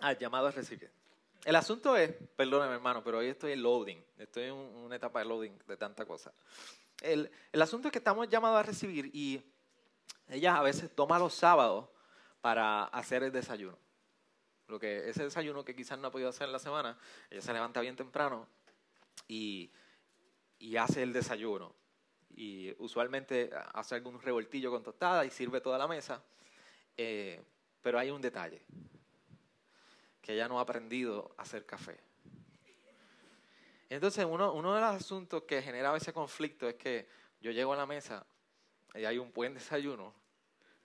Ah, 0.00 0.12
llamado 0.14 0.46
a 0.46 0.50
recibir. 0.50 0.90
El 1.44 1.56
asunto 1.56 1.96
es, 1.96 2.12
perdóname 2.36 2.74
hermano, 2.74 3.02
pero 3.04 3.18
hoy 3.18 3.26
estoy 3.26 3.52
en 3.52 3.62
loading, 3.62 4.02
estoy 4.18 4.44
en 4.44 4.54
una 4.54 4.96
etapa 4.96 5.20
de 5.20 5.26
loading 5.26 5.58
de 5.66 5.76
tanta 5.76 6.04
cosa. 6.04 6.32
El, 7.00 7.30
el 7.52 7.62
asunto 7.62 7.88
es 7.88 7.92
que 7.92 7.98
estamos 7.98 8.28
llamados 8.28 8.58
a 8.58 8.62
recibir 8.62 9.10
y 9.14 9.42
ella 10.28 10.56
a 10.56 10.62
veces 10.62 10.94
toma 10.94 11.18
los 11.18 11.34
sábados 11.34 11.88
para 12.40 12.84
hacer 12.84 13.22
el 13.22 13.32
desayuno. 13.32 13.78
Lo 14.68 14.78
que 14.78 15.08
ese 15.08 15.24
desayuno 15.24 15.64
que 15.64 15.74
quizás 15.74 15.98
no 15.98 16.08
ha 16.08 16.10
podido 16.10 16.28
hacer 16.28 16.46
en 16.46 16.52
la 16.52 16.58
semana, 16.58 16.98
ella 17.28 17.42
se 17.42 17.52
levanta 17.52 17.80
bien 17.80 17.96
temprano 17.96 18.46
y, 19.28 19.70
y 20.58 20.76
hace 20.76 21.02
el 21.02 21.12
desayuno. 21.12 21.74
Y 22.36 22.74
usualmente 22.78 23.50
hace 23.74 23.96
algún 23.96 24.20
revoltillo 24.20 24.70
con 24.70 24.82
tostada 24.82 25.24
y 25.24 25.30
sirve 25.30 25.60
toda 25.60 25.76
la 25.76 25.88
mesa. 25.88 26.22
Eh, 26.96 27.42
pero 27.82 27.98
hay 27.98 28.10
un 28.10 28.20
detalle, 28.20 28.62
que 30.20 30.34
ella 30.34 30.48
no 30.48 30.58
ha 30.58 30.62
aprendido 30.62 31.34
a 31.36 31.42
hacer 31.42 31.64
café. 31.66 31.98
Entonces, 33.88 34.24
uno, 34.28 34.52
uno 34.52 34.74
de 34.74 34.80
los 34.80 34.90
asuntos 34.90 35.42
que 35.42 35.62
generaba 35.62 35.96
ese 35.96 36.12
conflicto 36.12 36.68
es 36.68 36.76
que 36.76 37.08
yo 37.40 37.50
llego 37.50 37.72
a 37.72 37.76
la 37.76 37.86
mesa 37.86 38.24
y 38.94 39.04
hay 39.04 39.18
un 39.18 39.32
buen 39.32 39.54
desayuno, 39.54 40.14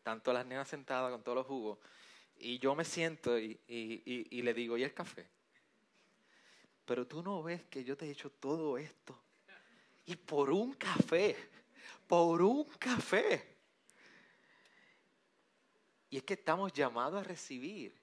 tanto 0.04 0.34
las 0.34 0.46
nenas 0.46 0.68
sentadas 0.68 1.12
con 1.12 1.24
todos 1.24 1.36
los 1.36 1.46
jugos, 1.46 1.78
y 2.38 2.60
yo 2.60 2.76
me 2.76 2.84
siento 2.84 3.40
y, 3.40 3.60
y, 3.68 4.42
le 4.42 4.54
digo, 4.54 4.78
¿y 4.78 4.84
el 4.84 4.94
café? 4.94 5.28
Pero 6.86 7.08
tú 7.08 7.24
no 7.24 7.42
ves 7.42 7.64
que 7.66 7.84
yo 7.84 7.96
te 7.96 8.06
he 8.06 8.12
hecho 8.12 8.30
todo 8.30 8.78
esto. 8.78 9.20
Y 10.06 10.16
por 10.16 10.52
un 10.52 10.74
café, 10.74 11.36
por 12.08 12.42
un 12.42 12.66
café. 12.78 13.56
Y 16.10 16.18
es 16.18 16.24
que 16.24 16.36
estamos 16.36 16.72
llamados 16.74 17.22
a 17.22 17.24
recibir 17.24 17.96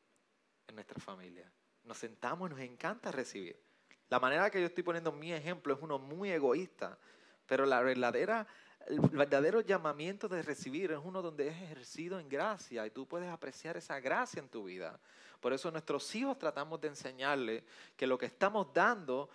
en 0.66 0.75
nuestra 0.75 1.00
familia. 1.00 1.50
Nos 1.85 1.99
sentamos, 1.99 2.50
nos 2.50 2.61
encanta 2.61 3.11
recibir. 3.11 3.61
La 4.09 4.21
manera 4.21 4.50
que 4.50 4.61
yo 4.61 4.66
estoy 4.66 4.83
poniendo 4.83 5.12
mi 5.12 5.33
ejemplo 5.33 5.75
es 5.75 5.81
uno 5.81 5.99
muy 5.99 6.31
egoísta, 6.31 6.99
pero 7.47 7.66
la 7.66 7.81
verdadera 7.81 8.47
el 8.87 9.00
verdadero 9.00 9.61
llamamiento 9.61 10.28
de 10.28 10.42
recibir 10.42 10.92
es 10.92 10.99
uno 11.02 11.23
donde 11.23 11.49
es 11.49 11.62
ejercido 11.62 12.19
en 12.19 12.28
gracia 12.28 12.87
y 12.87 12.90
tú 12.90 13.07
puedes 13.07 13.31
apreciar 13.31 13.76
esa 13.76 14.00
gracia 14.00 14.40
en 14.40 14.49
tu 14.49 14.64
vida. 14.64 14.99
Por 15.40 15.52
eso 15.52 15.71
nuestros 15.71 16.14
hijos 16.14 16.38
tratamos 16.38 16.81
de 16.81 16.88
enseñarles 16.88 17.62
que 17.97 18.07
lo 18.07 18.19
que 18.19 18.26
estamos 18.26 18.73
dando 18.73 19.31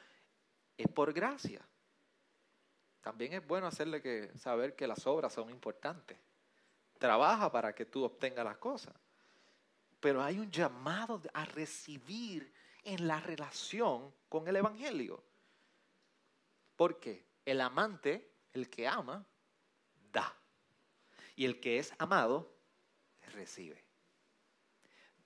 es 0.78 0.88
por 0.88 1.14
gracia. 1.14 1.62
También 3.02 3.34
es 3.34 3.46
bueno 3.46 3.68
hacerle 3.68 4.02
que 4.02 4.32
saber 4.38 4.76
que 4.76 4.88
las 4.88 5.06
obras 5.08 5.34
son 5.34 5.50
importantes. 5.50 6.18
Trabaja 6.98 7.52
para 7.52 7.74
que 7.74 7.86
tú 7.86 8.04
obtengas 8.04 8.44
las 8.44 8.58
cosas. 8.58 8.94
Pero 10.00 10.22
hay 10.24 10.40
un 10.40 10.52
llamado 10.52 11.22
a 11.34 11.46
recibir 11.46 12.54
en 12.84 13.08
la 13.08 13.20
relación 13.20 14.14
con 14.30 14.48
el 14.48 14.56
Evangelio. 14.56 15.24
Porque 16.76 17.26
el 17.46 17.62
amante, 17.62 18.32
el 18.54 18.70
que 18.70 18.88
ama, 18.88 19.26
da. 20.12 20.36
Y 21.36 21.46
el 21.46 21.60
que 21.60 21.80
es 21.80 21.94
amado, 21.98 22.52
recibe. 23.34 23.84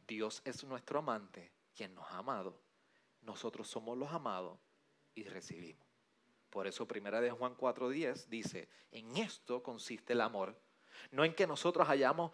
Dios 0.07 0.41
es 0.45 0.63
nuestro 0.63 0.99
amante, 0.99 1.51
quien 1.75 1.93
nos 1.93 2.05
ha 2.11 2.17
amado. 2.17 2.59
Nosotros 3.21 3.67
somos 3.67 3.97
los 3.97 4.11
amados 4.11 4.57
y 5.15 5.23
recibimos. 5.23 5.85
Por 6.49 6.67
eso 6.67 6.87
primera 6.87 7.21
de 7.21 7.31
Juan 7.31 7.55
4:10 7.55 8.27
dice, 8.27 8.67
en 8.91 9.15
esto 9.17 9.63
consiste 9.63 10.13
el 10.13 10.21
amor, 10.21 10.59
no 11.11 11.23
en 11.23 11.33
que 11.33 11.47
nosotros 11.47 11.87
hayamos 11.87 12.31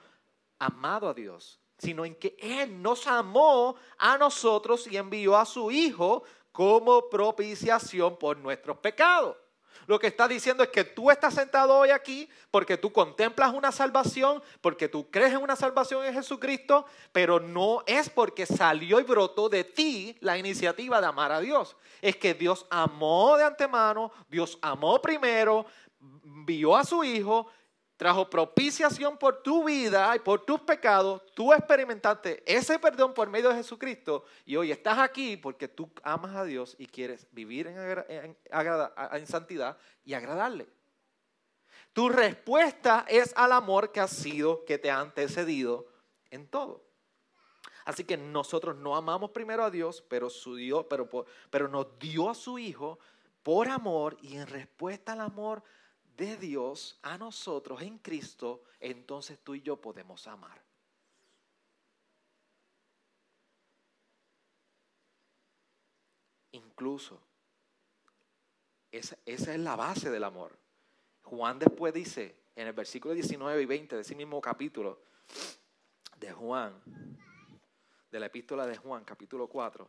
amado 0.57 1.07
a 1.07 1.13
Dios, 1.13 1.59
sino 1.77 2.05
en 2.05 2.15
que 2.15 2.35
Él 2.39 2.81
nos 2.81 3.07
amó 3.07 3.75
a 3.97 4.17
nosotros 4.17 4.87
y 4.87 4.97
envió 4.97 5.37
a 5.37 5.45
su 5.45 5.71
Hijo 5.71 6.23
como 6.51 7.09
propiciación 7.09 8.17
por 8.17 8.37
nuestros 8.37 8.77
pecados. 8.77 9.37
Lo 9.85 9.99
que 9.99 10.07
está 10.07 10.27
diciendo 10.27 10.63
es 10.63 10.69
que 10.69 10.83
tú 10.83 11.09
estás 11.11 11.33
sentado 11.33 11.77
hoy 11.77 11.91
aquí 11.91 12.29
porque 12.51 12.77
tú 12.77 12.91
contemplas 12.91 13.53
una 13.53 13.71
salvación, 13.71 14.43
porque 14.59 14.89
tú 14.89 15.09
crees 15.09 15.31
en 15.31 15.41
una 15.41 15.55
salvación 15.55 16.05
en 16.05 16.13
Jesucristo, 16.13 16.85
pero 17.13 17.39
no 17.39 17.83
es 17.85 18.09
porque 18.09 18.45
salió 18.45 18.99
y 18.99 19.03
brotó 19.03 19.47
de 19.47 19.63
ti 19.63 20.17
la 20.19 20.37
iniciativa 20.37 20.99
de 20.99 21.07
amar 21.07 21.31
a 21.31 21.39
Dios. 21.39 21.77
Es 22.01 22.17
que 22.17 22.33
Dios 22.33 22.65
amó 22.69 23.37
de 23.37 23.45
antemano, 23.45 24.11
Dios 24.27 24.57
amó 24.61 25.01
primero, 25.01 25.65
vio 25.99 26.75
a 26.75 26.83
su 26.83 27.03
Hijo, 27.03 27.47
trajo 27.97 28.29
propiciación 28.29 29.17
por 29.17 29.41
tu 29.41 29.65
vida 29.65 30.15
y 30.15 30.19
por 30.19 30.45
tus 30.45 30.61
pecados, 30.61 31.23
tú 31.33 31.51
experimentaste 31.51 32.43
ese 32.45 32.77
perdón 32.77 33.13
por 33.13 33.27
medio 33.27 33.49
de 33.49 33.55
Jesucristo 33.55 34.23
y 34.45 34.55
hoy 34.55 34.71
estás 34.71 34.99
aquí 34.99 35.35
porque 35.35 35.67
tú 35.67 35.89
amas 36.03 36.35
a 36.35 36.45
Dios 36.45 36.75
y 36.77 36.85
quieres 36.85 37.27
vivir 37.31 37.67
en, 37.67 38.37
santidad 39.25 39.77
y 40.05 40.13
agradarle. 40.13 40.69
Tu 41.91 42.07
respuesta 42.09 43.03
es 43.07 43.33
al 43.35 43.51
amor 43.51 43.91
que 43.91 43.99
ha 43.99 44.07
sido, 44.07 44.63
que 44.65 44.77
te 44.77 44.91
ha 44.91 44.99
antecedido 44.99 45.87
en 46.29 46.47
todo. 46.47 46.85
Así 47.85 48.03
que 48.03 48.17
nosotros 48.17 48.75
no 48.75 48.95
amamos 48.95 49.31
primero 49.31 49.63
a 49.63 49.71
Dios, 49.71 50.03
pero, 50.07 50.29
su 50.29 50.55
Dios, 50.55 50.85
pero 51.49 51.67
nos 51.67 51.97
dio 51.97 52.29
a 52.29 52.35
su 52.35 52.59
Hijo 52.59 52.99
por 53.41 53.69
amor 53.69 54.17
y 54.21 54.35
en 54.35 54.45
respuesta 54.45 55.13
al 55.13 55.21
amor 55.21 55.63
de 56.17 56.35
Dios 56.37 56.99
a 57.03 57.17
nosotros 57.17 57.81
en 57.81 57.99
Cristo, 57.99 58.63
entonces 58.79 59.39
tú 59.43 59.55
y 59.55 59.61
yo 59.61 59.79
podemos 59.79 60.27
amar. 60.27 60.61
Incluso, 66.51 67.21
esa, 68.91 69.17
esa, 69.25 69.53
es 69.53 69.59
la 69.59 69.75
base 69.75 70.09
del 70.09 70.23
amor. 70.23 70.57
Juan 71.23 71.59
después 71.59 71.93
dice, 71.93 72.35
en 72.55 72.67
el 72.67 72.73
versículo 72.73 73.13
19 73.13 73.61
y 73.61 73.65
20 73.65 73.95
de 73.95 74.01
ese 74.01 74.15
mismo 74.15 74.41
capítulo 74.41 75.03
de 76.17 76.31
Juan, 76.31 76.73
de 78.09 78.19
la 78.19 78.25
epístola 78.25 78.65
de 78.65 78.77
Juan, 78.77 79.03
capítulo 79.03 79.47
4, 79.47 79.87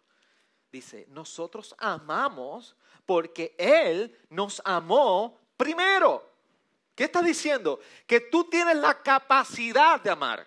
dice, 0.70 1.06
nosotros 1.08 1.74
amamos 1.78 2.76
porque 3.06 3.54
Él 3.56 4.14
nos 4.28 4.60
amó 4.64 5.47
primero. 5.58 6.26
¿Qué 6.94 7.04
está 7.04 7.20
diciendo? 7.20 7.78
Que 8.06 8.20
tú 8.20 8.44
tienes 8.44 8.76
la 8.76 9.02
capacidad 9.02 10.00
de 10.00 10.08
amar. 10.08 10.46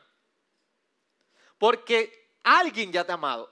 Porque 1.60 2.32
alguien 2.44 2.92
ya 2.92 3.06
te 3.06 3.12
ha 3.12 3.16
amado. 3.16 3.50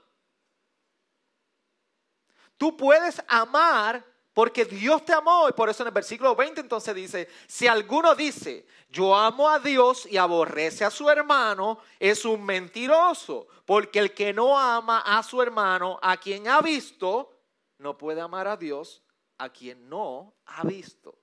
Tú 2.58 2.75
puedes 2.75 3.22
amar 3.28 4.04
porque 4.34 4.66
Dios 4.66 5.06
te 5.06 5.13
amó. 5.13 5.48
Y 5.48 5.54
por 5.54 5.70
eso 5.70 5.84
en 5.84 5.88
el 5.88 5.94
versículo 5.94 6.36
20 6.36 6.62
entonces 6.62 6.96
dice, 6.96 7.30
si 7.48 7.68
alguno 7.68 8.16
dice, 8.16 8.66
yo 8.89 9.16
amo 9.16 9.50
a 9.50 9.60
Dios 9.60 10.06
y 10.06 10.18
aborrece 10.18 10.84
a 10.84 10.89
su 10.89 11.10
hermano, 11.10 11.80
es 12.00 12.25
un 12.25 12.44
mentiroso. 12.44 13.48
Porque 13.66 14.00
el 14.00 14.13
que 14.13 14.34
no 14.34 14.58
ama 14.58 15.04
a 15.06 15.22
su 15.24 15.42
hermano, 15.42 16.00
a 16.01 16.18
quien 16.18 16.48
ha 16.48 16.62
visto, 16.62 17.32
no 17.78 17.98
puede 17.98 18.22
amar 18.22 18.48
a 18.48 18.58
Dios, 18.58 19.04
a 19.38 19.50
quien 19.50 19.88
no 19.88 20.34
ha 20.46 20.63
visto. 20.63 21.19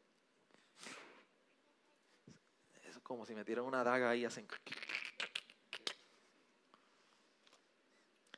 Como 3.07 3.25
si 3.25 3.37
metieran 3.37 3.65
una 3.65 3.85
daga 3.85 4.11
ahí 4.11 4.25
hacen... 4.25 4.49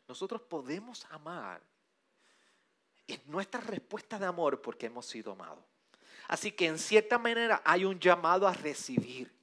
Nosotros 0.06 0.42
podemos 0.42 1.06
amar. 1.06 1.62
Es 3.06 3.26
nuestra 3.26 3.60
respuesta 3.60 4.18
de 4.18 4.26
amor 4.26 4.60
porque 4.60 4.86
hemos 4.86 5.06
sido 5.06 5.32
amados. 5.32 5.64
Así 6.28 6.52
que 6.52 6.66
en 6.66 6.78
cierta 6.78 7.18
manera 7.18 7.62
hay 7.64 7.86
un 7.86 7.98
llamado 7.98 8.46
a 8.46 8.52
recibir. 8.52 9.34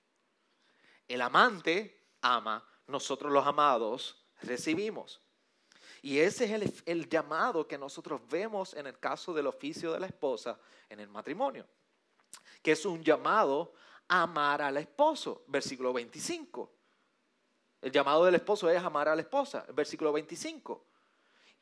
El 1.07 1.21
amante 1.21 2.03
ama, 2.21 2.63
nosotros 2.87 3.31
los 3.31 3.45
amados 3.47 4.23
recibimos. 4.43 5.21
Y 6.03 6.19
ese 6.19 6.45
es 6.45 6.83
el, 6.85 7.09
llamado 7.09 7.67
que 7.67 7.79
nosotros 7.79 8.21
vemos 8.29 8.75
en 8.75 8.85
el 8.85 8.99
caso 8.99 9.33
del 9.33 9.47
oficio 9.47 9.91
de 9.91 9.99
la 9.99 10.05
esposa 10.05 10.59
en 10.87 10.99
el 10.99 11.07
matrimonio, 11.07 11.65
que 12.61 12.73
es 12.73 12.85
un 12.85 13.03
llamado 13.03 13.73
amar 14.07 14.61
al 14.61 14.77
esposo, 14.77 15.43
versículo 15.47 15.93
25. 15.93 16.71
El 17.81 17.91
llamado 17.91 18.25
del 18.25 18.35
esposo 18.35 18.69
es 18.69 18.81
amar 18.81 19.09
a 19.09 19.15
la 19.15 19.21
esposa, 19.21 19.65
versículo 19.73 20.11
25. 20.11 20.85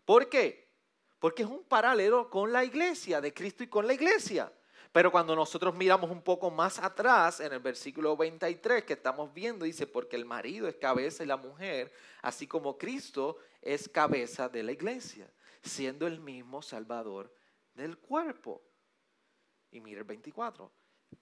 ¿Por 0.05 0.29
qué? 0.29 0.71
Porque 1.19 1.43
es 1.43 1.49
un 1.49 1.63
paralelo 1.63 2.29
con 2.29 2.51
la 2.51 2.63
iglesia, 2.63 3.21
de 3.21 3.33
Cristo 3.33 3.63
y 3.63 3.67
con 3.67 3.87
la 3.87 3.93
iglesia. 3.93 4.51
Pero 4.91 5.11
cuando 5.11 5.35
nosotros 5.35 5.73
miramos 5.73 6.11
un 6.11 6.21
poco 6.21 6.51
más 6.51 6.77
atrás, 6.77 7.39
en 7.39 7.51
el 7.51 7.59
versículo 7.59 8.15
23 8.15 8.83
que 8.83 8.93
estamos 8.93 9.33
viendo, 9.33 9.65
dice, 9.65 9.87
porque 9.87 10.15
el 10.15 10.23
marido 10.23 10.67
es 10.67 10.75
cabeza 10.75 11.23
y 11.23 11.27
la 11.27 11.37
mujer, 11.37 11.91
así 12.21 12.45
como 12.45 12.77
Cristo 12.77 13.37
es 13.61 13.89
cabeza 13.89 14.47
de 14.49 14.61
la 14.61 14.71
iglesia, 14.71 15.27
siendo 15.63 16.05
el 16.05 16.19
mismo 16.19 16.61
Salvador 16.61 17.33
del 17.73 17.97
cuerpo. 17.97 18.61
Y 19.71 19.81
mira 19.81 19.99
el 19.99 20.05
24. 20.05 20.71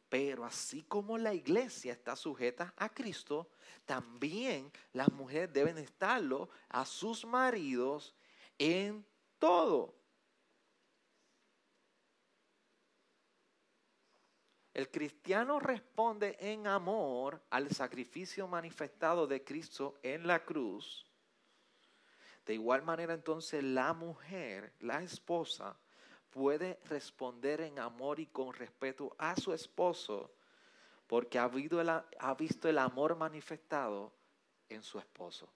Pero 0.10 0.46
así 0.46 0.84
como 0.84 1.18
la 1.18 1.34
iglesia 1.34 1.94
está 1.94 2.16
sujeta 2.16 2.74
a 2.78 2.90
Cristo, 2.90 3.50
también 3.86 4.72
las 4.94 5.12
mujeres 5.12 5.52
deben 5.52 5.78
estarlo 5.78 6.50
a 6.70 6.86
sus 6.86 7.26
maridos 7.26 8.16
en 8.58 9.06
todo. 9.40 9.96
El 14.74 14.90
cristiano 14.90 15.60
responde 15.60 16.38
en 16.40 16.66
amor 16.66 17.42
al 17.50 17.70
sacrificio 17.70 18.48
manifestado 18.48 19.28
de 19.28 19.44
Cristo 19.44 20.00
en 20.02 20.26
la 20.26 20.46
cruz. 20.46 21.06
De 22.46 22.54
igual 22.54 22.82
manera 22.82 23.14
entonces 23.14 23.64
la 23.64 23.94
mujer, 23.94 24.74
la 24.80 25.02
esposa, 25.04 25.78
puede 26.32 26.80
responder 26.86 27.62
en 27.62 27.80
amor 27.80 28.20
y 28.20 28.26
con 28.28 28.54
respeto 28.54 29.16
a 29.18 29.36
su 29.36 29.54
esposo 29.54 30.32
porque 31.12 31.38
ha, 31.38 31.50
visto 31.50 32.70
el 32.70 32.78
amor 32.78 33.18
manifestado 33.18 34.14
en 34.70 34.82
su 34.82 34.98
esposo. 34.98 35.52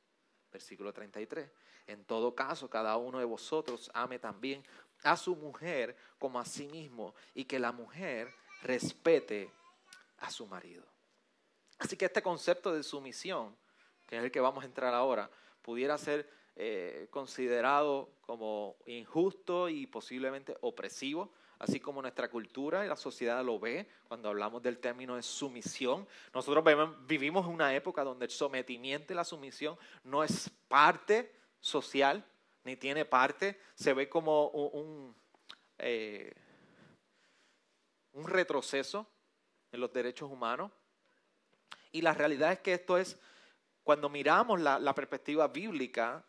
Versículo 0.51 0.91
33. 0.91 1.50
En 1.88 2.03
todo 2.03 2.36
caso, 2.36 2.70
cada 2.70 2.98
uno 2.98 3.20
de 3.20 3.25
vosotros 3.25 3.89
ame 3.94 4.20
también 4.20 4.65
a 5.03 5.15
su 5.15 5.34
mujer 5.34 5.96
como 6.20 6.41
a 6.41 6.46
sí 6.46 6.67
mismo 6.67 7.15
y 7.34 7.46
que 7.46 7.58
la 7.58 7.72
mujer 7.72 8.34
respete 8.63 9.50
a 10.17 10.29
su 10.29 10.46
marido. 10.46 10.84
Así 11.79 11.96
que 11.96 12.03
este 12.03 12.22
concepto 12.22 12.74
de 12.74 12.84
sumisión, 12.84 13.55
que 14.08 14.17
es 14.17 14.24
el 14.25 14.32
que 14.32 14.41
vamos 14.41 14.65
a 14.65 14.67
entrar 14.67 14.94
ahora, 14.94 15.29
pudiera 15.62 15.98
ser 15.98 16.29
eh, 16.55 17.07
considerado 17.09 18.09
como 18.21 18.75
injusto 18.85 19.69
y 19.69 19.88
posiblemente 19.88 20.55
opresivo, 20.62 21.31
así 21.59 21.79
como 21.79 22.01
nuestra 22.01 22.29
cultura 22.29 22.85
y 22.85 22.89
la 22.89 22.95
sociedad 22.95 23.43
lo 23.43 23.59
ve 23.59 23.88
cuando 24.07 24.29
hablamos 24.29 24.62
del 24.62 24.79
término 24.79 25.15
de 25.15 25.24
sumisión. 25.24 26.07
Nosotros 26.33 26.63
vivimos 27.07 27.45
una 27.45 27.75
época 27.75 28.03
donde 28.03 28.25
el 28.25 28.31
sometimiento 28.31 29.13
y 29.13 29.15
la 29.15 29.24
sumisión 29.24 29.77
no 30.03 30.24
es 30.24 30.50
parte 30.67 31.31
social, 31.59 32.25
ni 32.63 32.75
tiene 32.75 33.05
parte, 33.05 33.59
se 33.75 33.93
ve 33.93 34.09
como 34.09 35.13
eh, 35.77 36.33
un 38.13 38.27
retroceso 38.27 39.07
en 39.71 39.79
los 39.81 39.93
derechos 39.93 40.31
humanos. 40.31 40.71
Y 41.91 42.01
la 42.01 42.13
realidad 42.13 42.51
es 42.51 42.59
que 42.59 42.74
esto 42.74 42.97
es, 42.97 43.17
cuando 43.83 44.09
miramos 44.09 44.59
la, 44.59 44.95
perspectiva 44.95 45.47
bíblica 45.47 46.25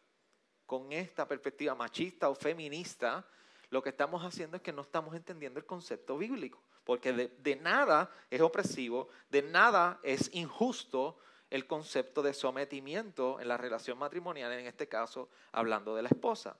con 0.67 0.93
esta 0.93 1.27
perspectiva 1.27 1.75
machista 1.75 2.29
o 2.29 2.35
feminista, 2.35 3.27
lo 3.71 3.83
que 3.83 3.91
estamos 3.91 4.25
haciendo 4.25 4.57
es 4.57 4.63
que 4.63 4.73
no 4.73 4.83
estamos 4.83 5.15
entendiendo 5.15 5.59
el 5.59 5.67
concepto 5.67 6.19
bíblico, 6.19 6.63
porque 6.85 7.13
de, 7.13 7.57
nada 7.57 8.11
es 8.31 8.41
opresivo, 8.41 9.09
de 9.31 9.43
nada 9.43 10.01
es 10.03 10.31
injusto 10.35 11.19
el 11.51 11.67
concepto 11.67 12.23
de 12.23 12.35
sometimiento 12.35 13.41
en 13.41 13.49
la 13.49 13.57
relación 13.57 13.99
matrimonial, 13.99 14.53
en 14.53 14.67
este 14.67 14.89
caso 14.89 15.31
hablando 15.53 15.95
de 15.95 16.03
la 16.03 16.09
esposa. 16.09 16.59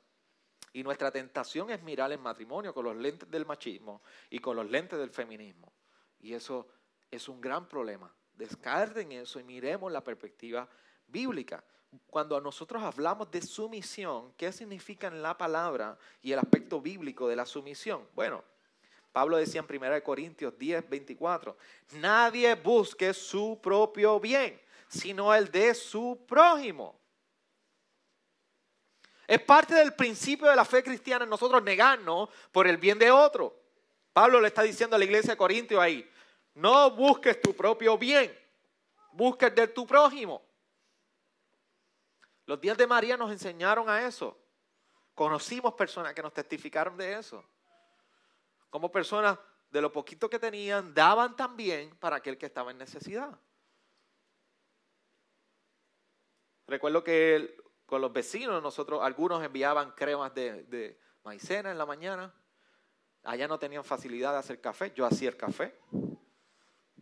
Y 0.73 0.83
nuestra 0.83 1.11
tentación 1.11 1.71
es 1.71 1.83
mirar 1.83 2.13
el 2.13 2.19
matrimonio 2.19 2.75
con 2.75 2.85
los 2.85 2.97
lentes 2.97 3.31
del 3.31 3.47
machismo 3.47 4.03
y 4.31 4.39
con 4.39 4.57
los 4.57 4.69
lentes 4.71 4.99
del 4.99 5.11
feminismo. 5.11 5.73
Y 6.21 6.35
eso 6.35 6.69
es 7.11 7.29
un 7.29 7.41
gran 7.41 7.69
problema. 7.69 8.15
Descarten 8.35 9.13
eso 9.13 9.41
y 9.41 9.45
miremos 9.45 9.91
la 9.91 10.05
perspectiva 10.05 10.69
bíblica. 11.07 11.65
Cuando 12.09 12.41
nosotros 12.41 12.83
hablamos 12.83 13.31
de 13.31 13.43
sumisión, 13.43 14.33
¿qué 14.37 14.53
significa 14.53 15.07
en 15.07 15.23
la 15.23 15.37
palabra 15.37 15.97
y 16.23 16.33
el 16.33 16.39
aspecto 16.39 16.81
bíblico 16.81 17.29
de 17.29 17.37
la 17.37 17.47
sumisión? 17.47 18.07
Bueno, 18.15 18.43
Pablo 19.13 19.37
decía 19.37 19.65
en 19.67 19.83
1 19.83 20.03
Corintios 20.03 20.59
10, 20.59 20.89
24, 20.89 21.57
nadie 21.93 22.55
busque 22.55 23.15
su 23.15 23.59
propio 23.63 24.21
bien, 24.21 24.61
sino 24.89 25.35
el 25.35 25.51
de 25.51 25.75
su 25.75 26.25
prójimo. 26.27 26.99
Es 29.27 29.41
parte 29.41 29.75
del 29.75 29.95
principio 29.95 30.49
de 30.49 30.57
la 30.57 30.65
fe 30.65 30.83
cristiana 30.83 31.27
nosotros 31.27 31.63
negarnos 31.63 32.29
por 32.53 32.67
el 32.67 32.77
bien 32.77 32.99
de 32.99 33.11
otro. 33.11 33.59
Pablo 34.13 34.41
le 34.41 34.49
está 34.49 34.63
diciendo 34.63 34.97
a 34.97 34.99
la 34.99 35.05
iglesia 35.05 35.33
de 35.33 35.37
Corintio 35.37 35.81
ahí, 35.81 36.09
no 36.55 36.91
busques 36.91 37.41
tu 37.41 37.55
propio 37.55 37.99
bien, 37.99 38.35
busques 39.13 39.55
de 39.55 39.69
tu 39.69 39.87
prójimo. 39.87 40.46
Los 42.47 42.61
días 42.61 42.79
de 42.79 42.87
María 42.87 43.17
nos 43.17 43.31
enseñaron 43.31 43.89
a 43.91 44.07
eso. 44.07 44.39
Conocimos 45.15 45.75
personas 45.75 46.15
que 46.15 46.23
nos 46.23 46.33
testificaron 46.33 46.97
de 46.97 47.15
eso. 47.15 47.45
Como 48.71 48.91
personas 48.91 49.39
de 49.71 49.81
lo 49.81 49.91
poquito 49.91 50.31
que 50.31 50.39
tenían, 50.39 50.95
daban 50.95 51.35
también 51.37 51.97
para 51.97 52.17
aquel 52.17 52.39
que 52.39 52.47
estaba 52.47 52.71
en 52.71 52.79
necesidad. 52.79 53.39
Recuerdo 56.67 57.03
que 57.03 57.57
con 57.87 58.01
los 58.01 58.13
vecinos, 58.13 58.63
nosotros, 58.63 59.01
algunos 59.03 59.43
enviaban 59.43 59.93
cremas 59.93 60.35
de, 60.35 60.99
maicena 61.23 61.71
en 61.71 61.79
la 61.79 61.87
mañana. 61.87 62.35
Allá 63.23 63.49
no 63.49 63.59
tenían 63.59 63.85
facilidad 63.85 64.33
de 64.33 64.39
hacer 64.39 64.61
café, 64.61 64.93
yo 64.95 65.05
hacía 65.05 65.29
el 65.29 65.37
café. 65.37 65.79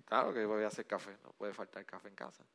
Claro 0.04 0.32
que 0.32 0.44
voy 0.46 0.64
a 0.64 0.68
hacer 0.68 0.86
café, 0.86 1.16
no 1.22 1.32
puede 1.32 1.52
faltar 1.52 1.84
café 1.84 2.08
en 2.08 2.14
casa. 2.14 2.46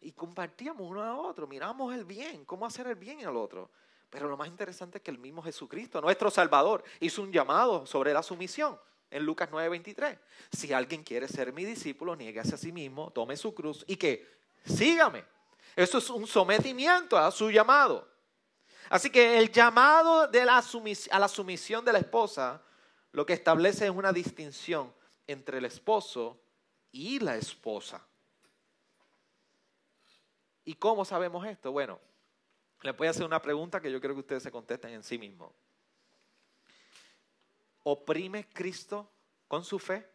Y 0.00 0.12
compartíamos 0.12 0.88
uno 0.88 1.02
a 1.02 1.16
otro, 1.16 1.46
miramos 1.46 1.94
el 1.94 2.04
bien, 2.04 2.44
cómo 2.44 2.66
hacer 2.66 2.86
el 2.86 2.94
bien 2.94 3.24
al 3.26 3.36
otro. 3.36 3.70
Pero 4.10 4.28
lo 4.28 4.36
más 4.36 4.48
interesante 4.48 4.98
es 4.98 5.04
que 5.04 5.10
el 5.10 5.18
mismo 5.18 5.42
Jesucristo, 5.42 6.00
nuestro 6.00 6.30
Salvador, 6.30 6.82
hizo 7.00 7.22
un 7.22 7.32
llamado 7.32 7.84
sobre 7.86 8.12
la 8.12 8.22
sumisión 8.22 8.78
en 9.10 9.24
Lucas 9.24 9.50
9:23. 9.50 10.18
Si 10.52 10.72
alguien 10.72 11.02
quiere 11.02 11.28
ser 11.28 11.52
mi 11.52 11.64
discípulo, 11.64 12.16
nieguese 12.16 12.54
a 12.54 12.58
sí 12.58 12.72
mismo, 12.72 13.10
tome 13.10 13.36
su 13.36 13.54
cruz 13.54 13.84
y 13.86 13.96
que 13.96 14.26
sígame. 14.64 15.24
Eso 15.76 15.98
es 15.98 16.10
un 16.10 16.26
sometimiento 16.26 17.18
a 17.18 17.30
su 17.30 17.50
llamado. 17.50 18.08
Así 18.90 19.10
que 19.10 19.38
el 19.38 19.52
llamado 19.52 20.26
de 20.28 20.44
la 20.44 20.64
a 21.10 21.18
la 21.18 21.28
sumisión 21.28 21.84
de 21.84 21.92
la 21.92 21.98
esposa 21.98 22.62
lo 23.12 23.26
que 23.26 23.34
establece 23.34 23.86
es 23.86 23.90
una 23.90 24.12
distinción 24.12 24.92
entre 25.26 25.58
el 25.58 25.64
esposo 25.64 26.40
y 26.90 27.18
la 27.18 27.36
esposa. 27.36 28.06
¿Y 30.68 30.74
cómo 30.74 31.02
sabemos 31.06 31.46
esto? 31.46 31.72
Bueno, 31.72 31.98
les 32.82 32.94
voy 32.94 33.06
a 33.06 33.10
hacer 33.10 33.24
una 33.24 33.40
pregunta 33.40 33.80
que 33.80 33.90
yo 33.90 34.02
creo 34.02 34.12
que 34.12 34.20
ustedes 34.20 34.42
se 34.42 34.50
contesten 34.50 34.90
en 34.90 35.02
sí 35.02 35.16
mismos. 35.16 35.50
¿Oprime 37.84 38.46
Cristo 38.50 39.10
con 39.48 39.64
su 39.64 39.78
fe? 39.78 40.06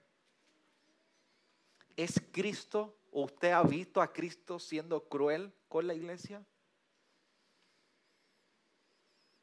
¿Es 1.95 2.21
Cristo 2.31 2.99
¿Usted 3.09 3.49
ha 3.49 3.63
visto 3.63 3.99
a 3.99 4.13
Cristo 4.13 4.59
siendo 4.59 5.07
cruel 5.09 5.51
con 5.67 5.87
la 5.87 5.95
iglesia? 5.95 6.45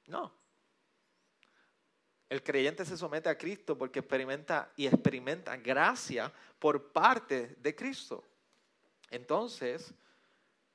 No. 0.06 0.32
El 2.28 2.40
creyente 2.44 2.84
se 2.84 2.96
somete 2.96 3.28
a 3.28 3.36
Cristo 3.36 3.76
porque 3.76 3.98
experimenta 3.98 4.72
y 4.76 4.86
experimenta 4.86 5.56
gracia 5.56 6.32
por 6.60 6.92
parte 6.92 7.56
de 7.58 7.74
Cristo. 7.74 8.22
Entonces, 9.10 9.92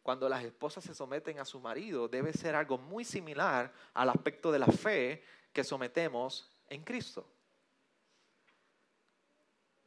cuando 0.06 0.30
las 0.30 0.44
esposas 0.44 0.84
se 0.84 0.94
someten 0.94 1.40
a 1.40 1.46
su 1.46 1.60
marido, 1.60 2.08
debe 2.08 2.32
ser 2.32 2.54
algo 2.54 2.78
muy 2.78 3.04
similar 3.04 3.74
al 3.96 4.10
aspecto 4.10 4.52
de 4.52 4.60
la 4.60 4.68
fe 4.68 5.24
que 5.52 5.64
sometemos 5.64 6.56
en 6.70 6.84
Cristo. 6.84 7.28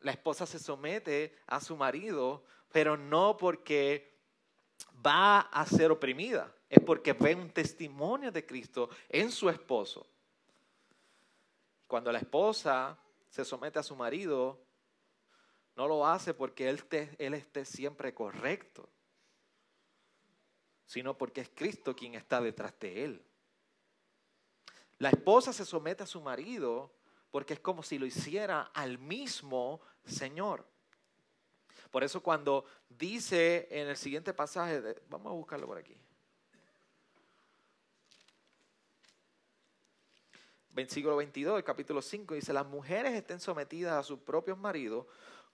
La 0.01 0.11
esposa 0.11 0.45
se 0.45 0.59
somete 0.59 1.37
a 1.47 1.61
su 1.61 1.77
marido 1.77 2.43
pero 2.73 2.97
no 2.97 3.37
porque 3.37 4.19
va 5.07 5.39
a 5.39 5.65
ser 5.67 5.93
oprimida, 5.93 6.53
es 6.69 6.83
porque 6.83 7.13
ve 7.13 7.37
un 7.37 7.51
testimonio 7.51 8.33
de 8.33 8.45
Cristo 8.45 8.91
en 9.09 9.31
su 9.31 9.49
esposo. 9.49 10.05
Cuando 11.87 12.11
la 12.11 12.19
esposa 12.19 12.99
se 13.31 13.45
somete 13.45 13.79
a 13.79 13.85
su 13.85 13.95
marido, 13.95 14.61
no 15.77 15.87
lo 15.87 16.05
hace 16.05 16.35
porque 16.35 16.69
él, 16.69 17.35
esté 17.35 17.65
siempre 17.65 18.13
correcto, 18.13 18.91
sino 20.89 21.17
porque 21.17 21.43
es 21.43 21.51
Cristo 21.55 21.95
quien 21.95 22.15
está 22.15 22.41
detrás 22.41 22.73
de 22.81 23.05
él. 23.05 23.23
La 24.99 25.11
esposa 25.11 25.53
se 25.53 25.67
somete 25.67 26.03
a 26.03 26.07
su 26.07 26.21
marido 26.21 26.91
porque 27.31 27.53
es 27.53 27.61
como 27.61 27.83
si 27.83 27.99
lo 27.99 28.07
hiciera 28.07 28.63
al 28.75 28.99
mismo 28.99 29.81
Señor. 30.07 30.65
Por 31.91 32.03
eso 32.03 32.23
cuando 32.23 32.65
dice 32.89 33.69
en 33.71 33.89
el 33.89 33.99
siguiente 33.99 34.33
pasaje, 34.33 34.97
vamos 35.09 35.31
a 35.31 35.35
buscarlo 35.35 35.67
por 35.67 35.77
aquí. 35.77 35.95
Versículo 40.71 41.17
22, 41.17 41.63
capítulo 41.65 42.01
5, 42.01 42.35
dice, 42.35 42.53
las 42.55 42.67
mujeres 42.67 43.13
estén 43.13 43.41
sometidas 43.41 43.93
a 43.93 44.03
sus 44.03 44.21
propios 44.21 44.57
maridos 44.57 45.07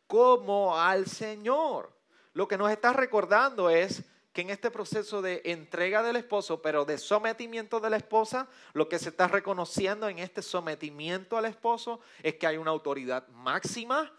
como 0.06 0.78
al 0.78 1.06
Señor. 1.06 1.92
Lo 2.34 2.46
que 2.46 2.56
nos 2.56 2.70
está 2.70 2.92
recordando 2.92 3.68
es 3.68 4.04
que 4.34 4.40
en 4.40 4.50
este 4.50 4.72
proceso 4.72 5.22
de 5.22 5.42
entrega 5.44 6.02
del 6.02 6.16
esposo, 6.16 6.60
pero 6.60 6.84
de 6.84 6.98
sometimiento 6.98 7.78
de 7.78 7.88
la 7.88 7.96
esposa, 7.96 8.48
lo 8.72 8.88
que 8.88 8.98
se 8.98 9.10
está 9.10 9.28
reconociendo 9.28 10.08
en 10.08 10.18
este 10.18 10.42
sometimiento 10.42 11.38
al 11.38 11.44
esposo 11.44 12.00
es 12.20 12.34
que 12.34 12.48
hay 12.48 12.56
una 12.56 12.72
autoridad 12.72 13.28
máxima 13.28 14.12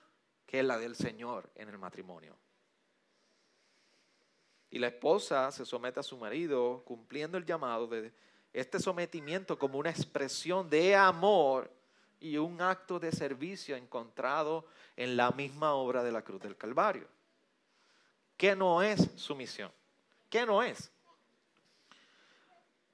que 0.45 0.61
es 0.61 0.65
la 0.65 0.77
del 0.77 0.95
Señor 0.95 1.51
en 1.55 1.67
el 1.67 1.77
matrimonio. 1.77 2.37
Y 4.69 4.79
la 4.79 4.87
esposa 4.87 5.51
se 5.51 5.65
somete 5.65 5.99
a 5.99 6.03
su 6.03 6.15
marido 6.15 6.81
cumpliendo 6.85 7.37
el 7.37 7.45
llamado 7.45 7.85
de 7.85 8.13
este 8.53 8.79
sometimiento 8.79 9.59
como 9.59 9.79
una 9.79 9.89
expresión 9.89 10.69
de 10.69 10.95
amor 10.95 11.69
y 12.21 12.37
un 12.37 12.61
acto 12.61 13.01
de 13.01 13.11
servicio 13.11 13.75
encontrado 13.75 14.65
en 14.95 15.17
la 15.17 15.31
misma 15.31 15.73
obra 15.73 16.03
de 16.03 16.13
la 16.13 16.21
cruz 16.21 16.41
del 16.41 16.55
Calvario. 16.55 17.09
¿Qué 18.37 18.55
no 18.55 18.81
es 18.81 19.11
sumisión? 19.17 19.73
¿Qué 20.29 20.45
no 20.45 20.61
es? 20.63 20.91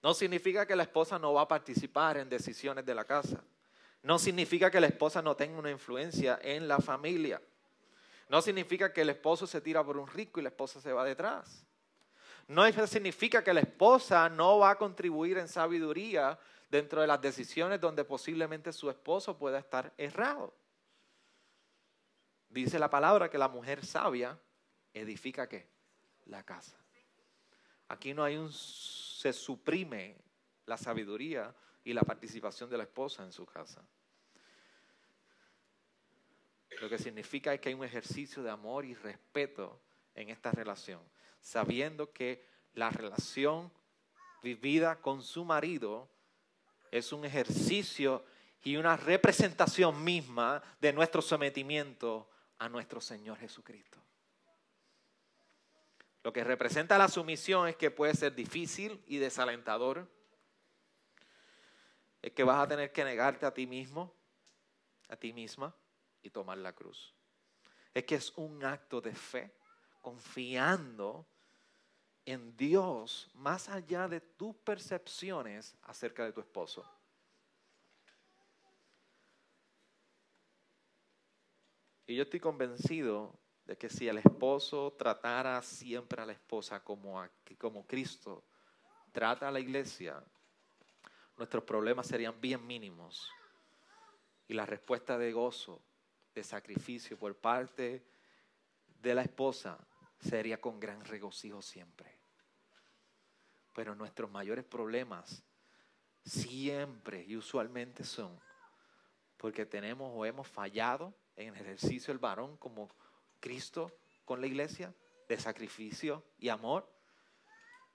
No 0.02 0.14
significa 0.14 0.66
que 0.66 0.76
la 0.76 0.84
esposa 0.84 1.20
no 1.20 1.34
va 1.34 1.42
a 1.42 1.48
participar 1.48 2.18
en 2.18 2.30
decisiones 2.30 2.86
de 2.86 2.96
la 2.96 3.06
casa. 3.06 3.44
No 4.04 4.18
significa 4.18 4.72
que 4.72 4.82
la 4.82 4.88
esposa 4.88 5.22
no 5.22 5.36
tenga 5.36 5.60
una 5.60 5.70
influencia 5.70 6.40
en 6.42 6.68
la 6.68 6.80
familia. 6.80 7.40
No 8.30 8.42
significa 8.42 8.92
que 8.92 9.02
el 9.02 9.10
esposo 9.10 9.46
se 9.46 9.62
tira 9.62 9.84
por 9.84 9.98
un 9.98 10.08
rico 10.08 10.40
y 10.40 10.44
la 10.44 10.50
esposa 10.50 10.82
se 10.82 10.92
va 10.92 11.04
detrás. 11.04 11.64
No 12.48 12.66
significa 12.88 13.44
que 13.44 13.54
la 13.54 13.60
esposa 13.60 14.28
no 14.28 14.60
va 14.60 14.72
a 14.72 14.78
contribuir 14.78 15.38
en 15.38 15.48
sabiduría 15.48 16.40
dentro 16.70 17.02
de 17.02 17.08
las 17.08 17.22
decisiones 17.22 17.80
donde 17.80 18.04
posiblemente 18.04 18.74
su 18.74 18.90
esposo 18.90 19.38
pueda 19.38 19.60
estar 19.60 19.94
errado. 19.98 20.54
Dice 22.50 22.80
la 22.80 22.90
palabra 22.90 23.30
que 23.30 23.38
la 23.38 23.48
mujer 23.48 23.86
sabia 23.86 24.38
edifica 24.94 25.48
qué? 25.48 25.70
La 26.26 26.44
casa. 26.44 26.81
Aquí 27.92 28.14
no 28.14 28.24
hay 28.24 28.38
un 28.38 28.50
se 28.54 29.34
suprime 29.34 30.16
la 30.66 30.78
sabiduría 30.78 31.54
y 31.84 31.92
la 31.92 32.04
participación 32.04 32.70
de 32.70 32.78
la 32.78 32.84
esposa 32.84 33.22
en 33.24 33.34
su 33.34 33.46
casa. 33.46 33.84
Lo 36.80 36.88
que 36.88 36.98
significa 36.98 37.54
es 37.54 37.60
que 37.60 37.68
hay 37.68 37.76
un 37.76 37.84
ejercicio 37.84 38.44
de 38.44 38.50
amor 38.50 38.86
y 38.86 38.94
respeto 38.94 39.82
en 40.16 40.30
esta 40.30 40.52
relación, 40.52 41.02
sabiendo 41.42 42.14
que 42.14 42.46
la 42.76 42.90
relación 42.92 43.70
vivida 44.42 45.02
con 45.02 45.22
su 45.22 45.44
marido 45.44 46.10
es 46.92 47.12
un 47.12 47.26
ejercicio 47.26 48.24
y 48.64 48.78
una 48.78 48.96
representación 48.96 50.02
misma 50.02 50.64
de 50.80 50.94
nuestro 50.94 51.22
sometimiento 51.22 52.30
a 52.58 52.70
nuestro 52.70 53.02
Señor 53.02 53.38
Jesucristo. 53.38 54.01
Lo 56.24 56.32
que 56.32 56.44
representa 56.44 56.98
la 56.98 57.08
sumisión 57.08 57.68
es 57.68 57.76
que 57.76 57.90
puede 57.90 58.14
ser 58.14 58.36
difícil 58.36 59.04
y 59.08 59.18
desalentador. 59.18 60.08
Es 62.22 62.32
que 62.34 62.44
vas 62.44 62.64
a 62.64 62.68
tener 62.68 62.92
que 62.92 63.04
negarte 63.04 63.46
a 63.46 63.54
ti 63.54 63.66
mismo, 63.66 64.14
a 65.10 65.16
ti 65.16 65.34
misma, 65.34 65.76
y 66.22 66.30
tomar 66.30 66.60
la 66.60 66.74
cruz. 66.74 67.16
Es 67.94 68.04
que 68.04 68.16
es 68.16 68.32
un 68.38 68.64
acto 68.64 69.02
de 69.02 69.14
fe, 69.14 69.52
confiando 70.02 71.26
en 72.26 72.56
Dios 72.56 73.30
más 73.34 73.68
allá 73.70 74.08
de 74.08 74.22
tus 74.22 74.56
percepciones 74.58 75.76
acerca 75.82 76.24
de 76.24 76.32
tu 76.32 76.40
esposo. 76.40 76.86
Y 82.06 82.16
yo 82.16 82.24
estoy 82.24 82.40
convencido 82.40 83.41
de 83.66 83.78
que 83.78 83.90
si 83.90 84.08
el 84.08 84.18
esposo 84.18 84.94
tratara 84.98 85.62
siempre 85.62 86.22
a 86.22 86.26
la 86.26 86.34
esposa 86.34 86.84
como, 86.84 87.24
como 87.58 87.86
Cristo 87.86 88.44
trata 89.12 89.48
a 89.48 89.52
la 89.52 89.60
iglesia, 89.60 90.24
nuestros 91.38 91.64
problemas 91.64 92.08
serían 92.08 92.40
bien 92.40 92.66
mínimos. 92.66 93.32
Y 94.48 94.54
la 94.54 94.66
respuesta 94.66 95.18
de 95.18 95.32
gozo, 95.32 95.82
de 96.34 96.44
sacrificio 96.44 97.18
por 97.18 97.36
parte 97.36 98.06
de 99.02 99.16
la 99.16 99.22
esposa 99.22 99.78
sería 100.20 100.60
con 100.60 100.80
gran 100.80 101.04
regocijo 101.06 101.62
siempre. 101.62 102.20
Pero 103.74 103.96
nuestros 103.96 104.30
mayores 104.30 104.66
problemas 104.66 105.44
siempre 106.24 107.24
y 107.24 107.36
usualmente 107.36 108.04
son 108.04 108.40
porque 109.38 109.66
tenemos 109.66 110.12
o 110.14 110.24
hemos 110.24 110.48
fallado 110.48 111.16
en 111.36 111.56
el 111.56 111.62
ejercicio 111.62 112.14
del 112.14 112.20
varón 112.20 112.58
como 112.58 112.90
Cristo 113.42 113.92
con 114.24 114.40
la 114.40 114.48
iglesia, 114.48 114.94
de 115.28 115.38
sacrificio 115.38 116.24
y 116.38 116.48
amor, 116.48 116.88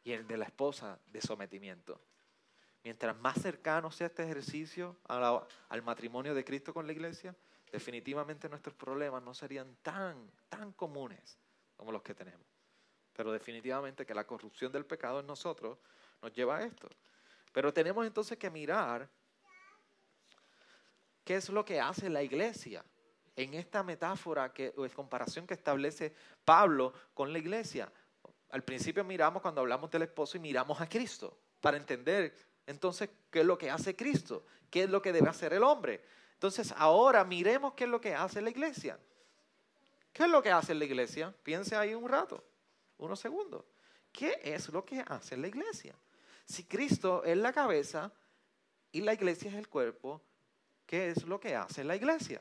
y 0.04 0.12
el 0.12 0.26
de 0.26 0.36
la 0.36 0.44
esposa 0.44 1.00
de 1.06 1.20
sometimiento. 1.22 2.00
Mientras 2.84 3.16
más 3.16 3.40
cercano 3.40 3.90
sea 3.90 4.06
este 4.06 4.22
ejercicio 4.22 4.96
al 5.08 5.82
matrimonio 5.82 6.34
de 6.34 6.44
Cristo 6.44 6.72
con 6.72 6.86
la 6.86 6.92
iglesia, 6.92 7.34
definitivamente 7.72 8.48
nuestros 8.48 8.76
problemas 8.76 9.22
no 9.22 9.34
serían 9.34 9.76
tan, 9.82 10.30
tan 10.48 10.72
comunes 10.72 11.38
como 11.76 11.90
los 11.90 12.02
que 12.02 12.14
tenemos. 12.14 12.46
Pero 13.12 13.32
definitivamente 13.32 14.06
que 14.06 14.14
la 14.14 14.26
corrupción 14.26 14.70
del 14.70 14.86
pecado 14.86 15.20
en 15.20 15.26
nosotros 15.26 15.78
nos 16.22 16.32
lleva 16.32 16.58
a 16.58 16.62
esto. 16.62 16.88
Pero 17.52 17.72
tenemos 17.72 18.06
entonces 18.06 18.38
que 18.38 18.50
mirar 18.50 19.08
qué 21.24 21.34
es 21.34 21.48
lo 21.48 21.64
que 21.64 21.80
hace 21.80 22.08
la 22.08 22.22
iglesia 22.22 22.84
en 23.36 23.52
esta 23.54 23.82
metáfora 23.82 24.52
que, 24.52 24.72
o 24.76 24.88
comparación 24.88 25.46
que 25.46 25.54
establece 25.54 26.12
Pablo 26.44 26.92
con 27.14 27.32
la 27.32 27.38
iglesia. 27.38 27.92
Al 28.50 28.64
principio 28.64 29.04
miramos 29.04 29.42
cuando 29.42 29.60
hablamos 29.60 29.90
del 29.90 30.02
esposo 30.02 30.38
y 30.38 30.40
miramos 30.40 30.80
a 30.80 30.88
Cristo 30.88 31.38
para 31.60 31.76
entender 31.76 32.34
entonces 32.66 33.10
qué 33.30 33.40
es 33.40 33.46
lo 33.46 33.58
que 33.58 33.70
hace 33.70 33.94
Cristo, 33.94 34.44
qué 34.70 34.84
es 34.84 34.90
lo 34.90 35.02
que 35.02 35.12
debe 35.12 35.28
hacer 35.28 35.52
el 35.52 35.62
hombre. 35.62 36.02
Entonces 36.32 36.72
ahora 36.76 37.24
miremos 37.24 37.74
qué 37.74 37.84
es 37.84 37.90
lo 37.90 38.00
que 38.00 38.14
hace 38.14 38.40
la 38.40 38.50
iglesia. 38.50 38.98
¿Qué 40.12 40.24
es 40.24 40.30
lo 40.30 40.42
que 40.42 40.50
hace 40.50 40.74
la 40.74 40.86
iglesia? 40.86 41.34
Piense 41.42 41.76
ahí 41.76 41.94
un 41.94 42.08
rato, 42.08 42.42
unos 42.96 43.20
segundos. 43.20 43.64
¿Qué 44.10 44.40
es 44.42 44.70
lo 44.70 44.84
que 44.84 45.04
hace 45.06 45.36
la 45.36 45.46
iglesia? 45.46 45.94
Si 46.46 46.64
Cristo 46.64 47.22
es 47.24 47.36
la 47.36 47.52
cabeza 47.52 48.10
y 48.92 49.02
la 49.02 49.12
iglesia 49.12 49.50
es 49.50 49.56
el 49.56 49.68
cuerpo, 49.68 50.22
¿qué 50.86 51.10
es 51.10 51.24
lo 51.24 51.38
que 51.38 51.54
hace 51.54 51.84
la 51.84 51.96
iglesia? 51.96 52.40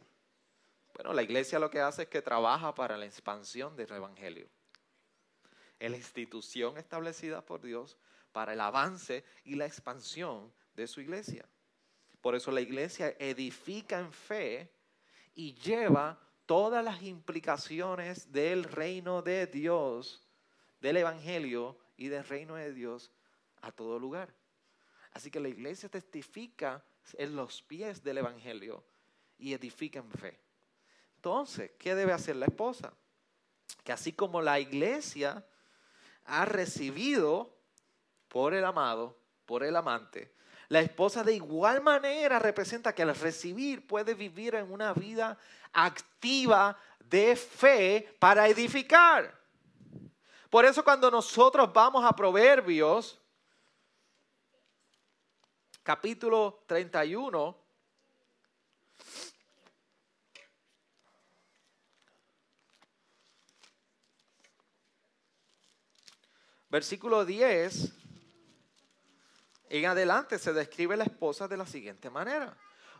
Bueno, 0.95 1.13
la 1.13 1.23
iglesia 1.23 1.59
lo 1.59 1.69
que 1.69 1.81
hace 1.81 2.03
es 2.03 2.07
que 2.07 2.21
trabaja 2.21 2.73
para 2.73 2.95
la 2.95 3.05
expansión 3.05 3.75
del 3.75 3.91
Evangelio. 3.91 4.47
Es 5.77 5.91
la 5.91 5.97
institución 5.97 6.77
establecida 6.77 7.45
por 7.45 7.61
Dios 7.61 7.97
para 8.31 8.53
el 8.53 8.61
avance 8.61 9.25
y 9.43 9.55
la 9.55 9.65
expansión 9.65 10.53
de 10.73 10.87
su 10.87 11.01
iglesia. 11.01 11.45
Por 12.21 12.33
eso 12.33 12.49
la 12.49 12.61
iglesia 12.61 13.13
edifica 13.19 13.99
en 13.99 14.13
fe 14.13 14.71
y 15.33 15.53
lleva 15.55 16.17
todas 16.45 16.83
las 16.83 17.03
implicaciones 17.03 18.31
del 18.31 18.63
reino 18.63 19.21
de 19.21 19.47
Dios, 19.47 20.25
del 20.79 20.95
Evangelio 20.95 21.77
y 21.97 22.07
del 22.07 22.23
reino 22.23 22.55
de 22.55 22.73
Dios 22.73 23.11
a 23.61 23.73
todo 23.73 23.99
lugar. 23.99 24.33
Así 25.11 25.29
que 25.29 25.41
la 25.41 25.49
iglesia 25.49 25.89
testifica 25.89 26.85
en 27.17 27.35
los 27.35 27.61
pies 27.61 28.01
del 28.01 28.19
Evangelio 28.19 28.85
y 29.37 29.51
edifica 29.51 29.99
en 29.99 30.09
fe. 30.09 30.44
Entonces, 31.25 31.71
¿qué 31.79 31.95
debe 31.95 32.13
hacer 32.13 32.35
la 32.35 32.45
esposa? 32.45 32.93
Que 33.83 33.91
así 33.91 34.13
como 34.13 34.43
la 34.43 34.59
iglesia 34.59 35.43
ha 36.23 36.45
recibido 36.45 37.57
por 38.27 38.53
el 38.53 38.63
amado, 38.63 39.17
por 39.47 39.63
el 39.63 39.75
amante, 39.75 40.35
la 40.67 40.81
esposa 40.81 41.23
de 41.23 41.33
igual 41.33 41.81
manera 41.81 42.37
representa 42.37 42.93
que 42.93 43.01
al 43.01 43.15
recibir 43.15 43.87
puede 43.87 44.13
vivir 44.13 44.53
en 44.53 44.71
una 44.71 44.93
vida 44.93 45.35
activa 45.73 46.77
de 46.99 47.35
fe 47.35 48.15
para 48.19 48.47
edificar. 48.47 49.35
Por 50.51 50.63
eso 50.63 50.83
cuando 50.83 51.09
nosotros 51.09 51.73
vamos 51.73 52.05
a 52.05 52.15
Proverbios, 52.15 53.19
capítulo 55.81 56.63
31, 56.67 57.64
Versículo 66.75 67.23
10, 67.23 67.93
en 69.69 69.85
adelante 69.85 70.37
se 70.37 70.51
describe 70.51 70.97
la 70.97 71.05
esposa 71.05 71.47
de 71.47 71.55
la 71.55 71.65
siguiente 71.65 72.09
manera. 72.09 72.53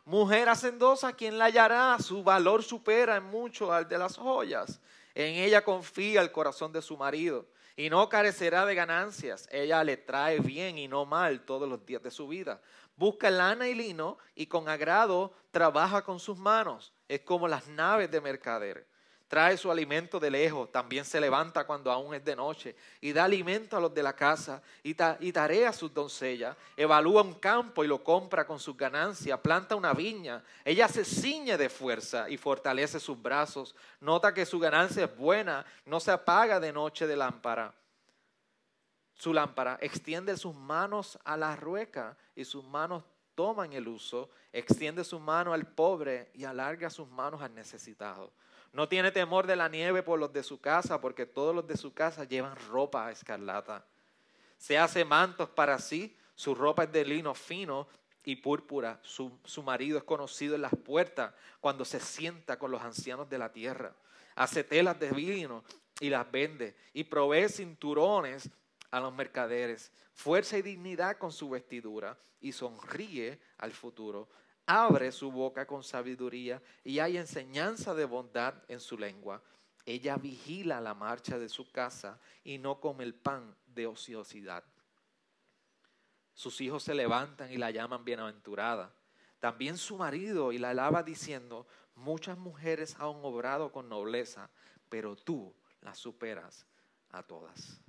Mujer 0.06 0.48
hacendosa, 0.48 1.12
¿quién 1.12 1.38
la 1.38 1.48
hallará? 1.48 1.98
Su 2.00 2.24
valor 2.24 2.64
supera 2.64 3.18
en 3.18 3.26
mucho 3.26 3.74
al 3.74 3.86
de 3.90 3.98
las 3.98 4.16
joyas. 4.16 4.80
En 5.14 5.36
ella 5.36 5.62
confía 5.62 6.22
el 6.22 6.32
corazón 6.32 6.72
de 6.72 6.82
su 6.82 6.96
marido 6.96 7.48
y 7.76 7.90
no 7.90 8.08
carecerá 8.08 8.66
de 8.66 8.76
ganancias. 8.76 9.46
Ella 9.52 9.84
le 9.84 9.98
trae 9.98 10.40
bien 10.40 10.78
y 10.78 10.88
no 10.88 11.06
mal 11.06 11.42
todos 11.42 11.68
los 11.68 11.86
días 11.86 12.02
de 12.02 12.12
su 12.12 12.30
vida. 12.30 12.62
Busca 12.96 13.30
lana 13.30 13.68
y 13.68 13.76
lino 13.76 14.18
y 14.36 14.46
con 14.46 14.70
agrado 14.70 15.34
trabaja 15.52 16.02
con 16.02 16.22
sus 16.22 16.38
manos. 16.38 16.94
Es 17.10 17.20
como 17.24 17.46
las 17.46 17.68
naves 17.68 18.10
de 18.10 18.22
mercader 18.22 18.88
trae 19.36 19.58
su 19.58 19.70
alimento 19.70 20.18
de 20.18 20.32
lejos, 20.32 20.72
también 20.72 21.04
se 21.04 21.20
levanta 21.20 21.68
cuando 21.68 21.92
aún 21.92 22.16
es 22.16 22.24
de 22.24 22.38
noche 22.38 22.74
y 23.02 23.12
da 23.12 23.26
alimento 23.26 23.76
a 23.76 23.82
los 23.82 23.94
de 23.94 24.02
la 24.02 24.16
casa 24.16 24.62
y, 24.82 24.94
tarea 24.94 25.68
a 25.68 25.74
sus 25.74 25.94
doncellas, 25.94 26.56
evalúa 26.78 27.22
un 27.22 27.34
campo 27.34 27.84
y 27.84 27.88
lo 27.88 28.02
compra 28.02 28.48
con 28.48 28.62
sus 28.62 28.78
ganancias, 28.78 29.38
planta 29.42 29.76
una 29.76 29.92
viña, 29.92 30.42
ella 30.64 30.88
se 30.88 31.04
ciñe 31.04 31.58
de 31.58 31.68
fuerza 31.68 32.30
y 32.30 32.38
fortalece 32.38 32.98
sus 32.98 33.22
brazos, 33.22 33.76
nota 34.00 34.34
que 34.34 34.46
su 34.46 34.58
ganancia 34.58 35.04
es 35.04 35.18
buena, 35.18 35.66
no 35.86 36.00
se 36.00 36.12
apaga 36.12 36.58
de 36.62 36.72
noche 36.72 37.06
de 37.06 37.18
lámpara. 37.18 37.74
Su 39.16 39.34
lámpara 39.34 39.78
extiende 39.82 40.38
sus 40.38 40.56
manos 40.56 41.20
a 41.26 41.36
la 41.36 41.58
rueca 41.58 42.16
y 42.38 42.46
sus 42.46 42.64
manos 42.64 43.04
toman 43.36 43.74
el 43.74 43.90
uso, 43.90 44.30
extiende 44.54 45.04
su 45.04 45.20
mano 45.20 45.52
al 45.52 45.68
pobre 45.68 46.32
y 46.34 46.46
alarga 46.46 46.90
sus 46.90 47.10
manos 47.10 47.42
al 47.42 47.54
necesitado. 47.54 48.32
No 48.76 48.90
tiene 48.90 49.10
temor 49.10 49.48
de 49.48 49.56
la 49.56 49.70
nieve 49.70 50.04
por 50.04 50.20
los 50.20 50.34
de 50.34 50.44
su 50.44 50.60
casa, 50.60 51.00
porque 51.00 51.26
todos 51.26 51.56
los 51.56 51.66
de 51.66 51.78
su 51.78 51.94
casa 51.94 52.26
llevan 52.26 52.58
ropa 52.68 53.10
escarlata. 53.10 53.86
Se 54.58 54.78
hace 54.78 55.06
mantos 55.06 55.48
para 55.48 55.80
sí, 55.80 56.14
su 56.36 56.54
ropa 56.54 56.84
es 56.84 56.92
de 56.92 57.06
lino 57.06 57.34
fino 57.34 57.88
y 58.26 58.36
púrpura. 58.36 59.00
Su, 59.02 59.40
su, 59.46 59.64
marido 59.64 59.98
es 59.98 60.04
conocido 60.04 60.56
en 60.56 60.62
las 60.62 60.76
puertas 60.76 61.34
cuando 61.62 61.86
se 61.86 62.02
sienta 62.02 62.60
con 62.60 62.70
los 62.70 62.82
ancianos 62.82 63.30
de 63.30 63.38
la 63.38 63.54
tierra. 63.54 63.96
Hace 64.36 64.66
telas 64.66 65.00
de 65.00 65.12
vino 65.12 65.64
y 66.02 66.10
las 66.10 66.30
vende 66.30 66.76
y 66.92 67.06
provee 67.06 67.48
cinturones 67.48 68.50
a 68.92 69.00
los 69.00 69.14
mercaderes, 69.14 69.90
fuerza 70.14 70.58
y 70.58 70.62
dignidad 70.62 71.18
con 71.18 71.32
su 71.32 71.50
vestidura 71.50 72.18
y 72.42 72.52
sonríe 72.52 73.40
al 73.58 73.72
futuro 73.72 74.28
abre 74.66 75.12
su 75.12 75.32
boca 75.32 75.66
con 75.66 75.84
sabiduría 75.84 76.62
y 76.84 77.00
hay 77.00 77.18
enseñanza 77.18 77.94
de 77.94 78.06
bondad 78.06 78.56
en 78.68 78.80
su 78.80 78.98
lengua. 78.98 79.42
Ella 79.86 80.18
vigila 80.18 80.82
la 80.82 80.94
marcha 80.94 81.38
de 81.38 81.50
su 81.50 81.72
casa 81.72 82.20
y 82.44 82.58
no 82.58 82.80
come 82.80 83.04
el 83.04 83.14
pan 83.14 83.56
de 83.68 83.86
ociosidad. 83.88 84.64
Sus 86.34 86.60
hijos 86.62 86.84
se 86.84 86.96
levantan 86.96 87.52
y 87.52 87.58
la 87.58 87.72
llaman 87.72 88.04
bienaventurada. 88.04 88.94
También 89.40 89.78
su 89.78 89.98
marido 89.98 90.52
y 90.52 90.58
la 90.58 90.72
alaba 90.72 91.04
diciendo, 91.04 91.68
muchas 91.96 92.38
mujeres 92.38 92.96
han 92.96 93.24
obrado 93.24 93.72
con 93.72 93.88
nobleza, 93.88 94.50
pero 94.90 95.16
tú 95.16 95.54
las 95.82 95.98
superas 95.98 96.66
a 97.12 97.24
todas. 97.24 97.80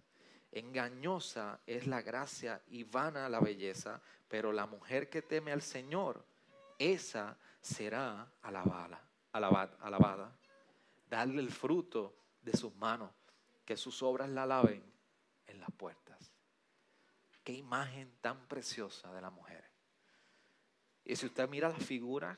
Engañosa 0.53 1.61
es 1.67 1.87
la 1.87 2.03
gracia 2.03 2.63
y 2.69 2.85
vana 2.85 3.29
la 3.29 3.41
belleza, 3.41 4.01
pero 4.29 4.53
la 4.53 4.67
mujer 4.67 5.11
que 5.11 5.23
teme 5.23 5.53
al 5.53 5.63
Señor, 5.63 6.25
esa 6.79 7.37
será 7.61 8.33
alabada, 8.43 9.03
alabada, 9.33 9.77
alabada. 9.81 10.39
Darle 11.09 11.41
el 11.41 11.51
fruto 11.51 12.17
de 12.43 12.57
sus 12.57 12.75
manos, 12.77 13.11
que 13.65 13.77
sus 13.77 14.03
obras 14.03 14.29
la 14.29 14.45
alaben 14.45 14.83
en 15.47 15.61
las 15.61 15.71
puertas. 15.73 16.33
Qué 17.45 17.53
imagen 17.53 18.17
tan 18.21 18.47
preciosa 18.49 19.13
de 19.13 19.21
la 19.21 19.31
mujer. 19.31 19.65
Y 21.05 21.15
si 21.15 21.27
usted 21.27 21.49
mira 21.49 21.69
las 21.69 21.85
figuras 21.85 22.37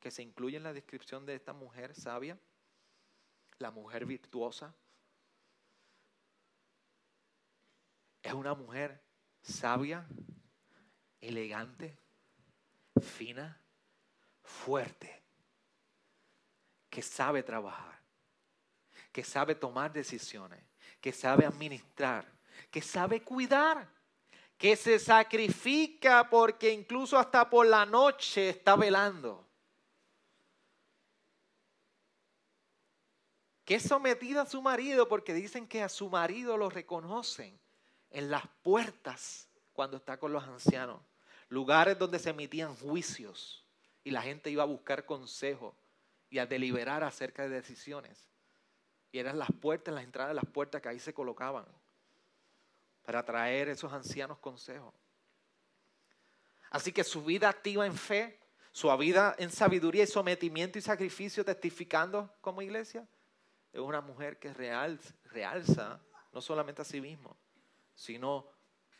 que 0.00 0.10
se 0.10 0.22
incluyen 0.22 0.58
en 0.58 0.64
la 0.64 0.72
descripción 0.72 1.26
de 1.26 1.34
esta 1.34 1.52
mujer 1.52 1.94
sabia, 1.94 2.38
la 3.58 3.70
mujer 3.70 4.06
virtuosa, 4.06 4.74
es 8.22 8.32
una 8.32 8.54
mujer 8.54 9.02
sabia, 9.42 10.06
elegante, 11.20 11.98
fina, 13.00 13.60
fuerte, 14.48 15.22
que 16.90 17.02
sabe 17.02 17.42
trabajar, 17.42 18.00
que 19.12 19.22
sabe 19.22 19.54
tomar 19.54 19.92
decisiones, 19.92 20.60
que 21.00 21.12
sabe 21.12 21.46
administrar, 21.46 22.26
que 22.70 22.82
sabe 22.82 23.22
cuidar, 23.22 23.88
que 24.56 24.74
se 24.74 24.98
sacrifica 24.98 26.28
porque 26.28 26.72
incluso 26.72 27.18
hasta 27.18 27.48
por 27.48 27.66
la 27.66 27.86
noche 27.86 28.48
está 28.48 28.74
velando. 28.74 29.44
que 33.68 33.74
es 33.74 33.82
sometida 33.82 34.40
a 34.40 34.46
su 34.46 34.62
marido 34.62 35.08
porque 35.08 35.34
dicen 35.34 35.68
que 35.68 35.82
a 35.82 35.90
su 35.90 36.08
marido 36.08 36.56
lo 36.56 36.70
reconocen 36.70 37.60
en 38.08 38.30
las 38.30 38.44
puertas 38.62 39.46
cuando 39.74 39.98
está 39.98 40.18
con 40.18 40.32
los 40.32 40.42
ancianos, 40.44 41.02
lugares 41.50 41.98
donde 41.98 42.18
se 42.18 42.30
emitían 42.30 42.74
juicios 42.76 43.67
y 44.08 44.10
la 44.10 44.22
gente 44.22 44.48
iba 44.48 44.62
a 44.62 44.66
buscar 44.66 45.04
consejo 45.04 45.76
y 46.30 46.38
a 46.38 46.46
deliberar 46.46 47.04
acerca 47.04 47.42
de 47.42 47.50
decisiones. 47.50 48.26
Y 49.12 49.18
eran 49.18 49.38
las 49.38 49.52
puertas, 49.52 49.94
las 49.94 50.02
entradas 50.02 50.30
de 50.30 50.34
las 50.34 50.46
puertas 50.46 50.80
que 50.80 50.88
ahí 50.88 50.98
se 50.98 51.12
colocaban 51.12 51.66
para 53.04 53.22
traer 53.22 53.68
esos 53.68 53.92
ancianos 53.92 54.38
consejos. 54.38 54.94
Así 56.70 56.90
que 56.90 57.04
su 57.04 57.22
vida 57.22 57.50
activa 57.50 57.84
en 57.84 57.94
fe, 57.94 58.40
su 58.72 58.96
vida 58.96 59.36
en 59.38 59.50
sabiduría 59.50 60.04
y 60.04 60.06
sometimiento 60.06 60.78
y 60.78 60.80
sacrificio, 60.80 61.44
testificando 61.44 62.34
como 62.40 62.62
iglesia, 62.62 63.06
es 63.74 63.80
una 63.80 64.00
mujer 64.00 64.38
que 64.38 64.54
realza, 64.54 66.00
no 66.32 66.40
solamente 66.40 66.80
a 66.80 66.86
sí 66.86 67.02
mismo, 67.02 67.36
sino 67.94 68.48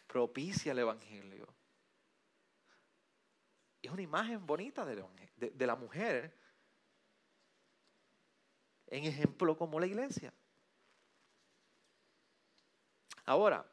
propicia 0.06 0.72
el 0.72 0.80
Evangelio 0.80 1.57
es 3.88 3.92
una 3.94 4.02
imagen 4.02 4.46
bonita 4.46 4.84
de 4.84 5.66
la, 5.66 5.74
mujer 5.74 6.30
en 8.86 9.04
ejemplo 9.04 9.56
como 9.56 9.80
la 9.80 9.86
iglesia. 9.86 10.30
Ahora, 13.24 13.64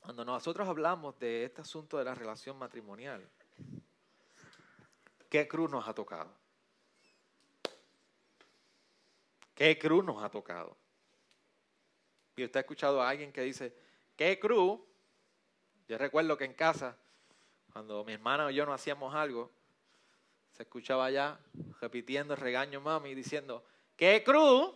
cuando 0.00 0.24
nosotros 0.24 0.66
hablamos 0.66 1.18
de 1.18 1.44
este 1.44 1.60
asunto 1.60 1.98
de 1.98 2.04
la 2.04 2.14
relación 2.14 2.56
matrimonial, 2.56 3.28
¿qué 5.28 5.46
cruz 5.46 5.70
nos 5.70 5.86
ha 5.86 5.94
tocado? 5.94 6.34
¿Qué 9.54 9.78
cruz 9.78 10.02
nos 10.02 10.22
ha 10.22 10.30
tocado? 10.30 10.74
Y 12.34 12.44
usted 12.44 12.56
ha 12.56 12.60
escuchado 12.60 13.02
a 13.02 13.10
alguien 13.10 13.30
que 13.30 13.42
dice, 13.42 13.76
¿qué 14.16 14.40
cruz? 14.40 14.80
Yo 15.86 15.98
recuerdo 15.98 16.38
que 16.38 16.46
en 16.46 16.54
casa 16.54 16.96
cuando 17.74 18.04
mi 18.04 18.12
hermana 18.12 18.52
y 18.52 18.54
yo 18.54 18.64
no 18.64 18.72
hacíamos 18.72 19.12
algo, 19.16 19.50
se 20.52 20.62
escuchaba 20.62 21.06
allá 21.06 21.40
repitiendo 21.80 22.32
el 22.32 22.38
regaño 22.38 22.80
mami 22.80 23.16
diciendo, 23.16 23.64
¿qué 23.96 24.22
cruz? 24.22 24.70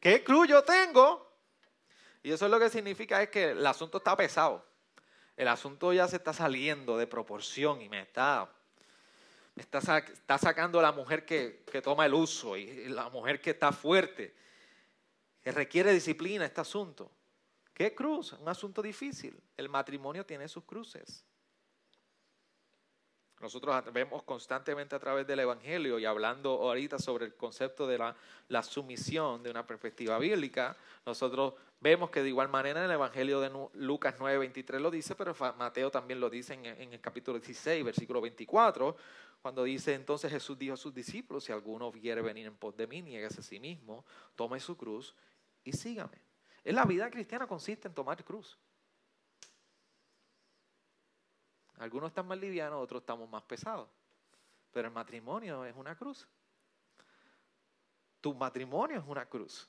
¿Qué 0.00 0.24
cruz 0.24 0.48
yo 0.48 0.64
tengo? 0.64 1.24
Y 2.24 2.32
eso 2.32 2.46
es 2.46 2.50
lo 2.50 2.58
que 2.58 2.68
significa 2.68 3.22
es 3.22 3.28
que 3.28 3.50
el 3.50 3.64
asunto 3.64 3.98
está 3.98 4.16
pesado. 4.16 4.66
El 5.36 5.46
asunto 5.46 5.92
ya 5.92 6.08
se 6.08 6.16
está 6.16 6.32
saliendo 6.32 6.98
de 6.98 7.06
proporción 7.06 7.80
y 7.80 7.88
me 7.88 8.00
está, 8.00 8.50
me 9.54 9.62
está 9.62 10.36
sacando 10.36 10.82
la 10.82 10.90
mujer 10.90 11.24
que, 11.24 11.62
que 11.70 11.80
toma 11.80 12.06
el 12.06 12.14
uso 12.14 12.56
y 12.56 12.88
la 12.88 13.08
mujer 13.08 13.40
que 13.40 13.50
está 13.50 13.70
fuerte, 13.70 14.34
que 15.40 15.52
requiere 15.52 15.92
disciplina 15.92 16.44
este 16.44 16.60
asunto. 16.60 17.08
¿Qué 17.72 17.94
cruz? 17.94 18.32
Un 18.32 18.48
asunto 18.48 18.82
difícil. 18.82 19.40
El 19.56 19.68
matrimonio 19.68 20.26
tiene 20.26 20.48
sus 20.48 20.64
cruces. 20.64 21.24
Nosotros 23.44 23.84
vemos 23.92 24.22
constantemente 24.22 24.96
a 24.96 24.98
través 24.98 25.26
del 25.26 25.38
Evangelio 25.38 25.98
y 25.98 26.06
hablando 26.06 26.48
ahorita 26.62 26.98
sobre 26.98 27.26
el 27.26 27.34
concepto 27.34 27.86
de 27.86 27.98
la, 27.98 28.62
sumisión 28.62 29.42
de 29.42 29.50
una 29.50 29.66
perspectiva 29.66 30.18
bíblica, 30.18 30.74
nosotros 31.04 31.52
vemos 31.78 32.08
que 32.08 32.22
de 32.22 32.30
igual 32.30 32.48
manera 32.48 32.80
en 32.80 32.86
el 32.86 32.92
Evangelio 32.92 33.42
de 33.42 33.50
Lucas 33.74 34.14
9, 34.18 34.38
23 34.38 34.80
lo 34.80 34.90
dice, 34.90 35.14
pero 35.14 35.36
Mateo 35.58 35.90
también 35.90 36.20
lo 36.20 36.30
dice 36.30 36.54
en, 36.54 36.94
el 36.94 37.00
capítulo 37.02 37.38
16, 37.38 37.84
versículo 37.84 38.22
24, 38.22 38.96
cuando 39.42 39.62
dice 39.62 39.92
entonces 39.92 40.32
Jesús 40.32 40.58
dijo 40.58 40.72
a 40.72 40.78
sus 40.78 40.94
discípulos, 40.94 41.44
si 41.44 41.52
alguno 41.52 41.92
quiere 41.92 42.22
venir 42.22 42.46
en 42.46 42.56
pos 42.56 42.74
de 42.74 42.86
mí, 42.86 43.02
nieguese 43.02 43.40
a 43.40 43.42
sí 43.42 43.60
mismo, 43.60 44.06
tome 44.36 44.58
su 44.58 44.74
cruz 44.74 45.14
y 45.64 45.72
sígame. 45.72 46.16
En 46.64 46.76
la 46.76 46.86
vida 46.86 47.10
cristiana 47.10 47.46
consiste 47.46 47.88
en 47.88 47.94
tomar 47.94 48.24
cruz. 48.24 48.56
Algunos 51.78 52.08
están 52.08 52.26
más 52.26 52.38
livianos, 52.38 52.82
otros 52.82 53.02
estamos 53.02 53.28
más 53.28 53.42
pesados. 53.42 53.88
Pero 54.70 54.88
el 54.88 54.94
matrimonio 54.94 55.64
es 55.64 55.74
una 55.76 55.96
cruz. 55.96 56.28
Tu 58.20 58.34
matrimonio 58.34 58.98
es 58.98 59.04
una 59.06 59.26
cruz. 59.26 59.68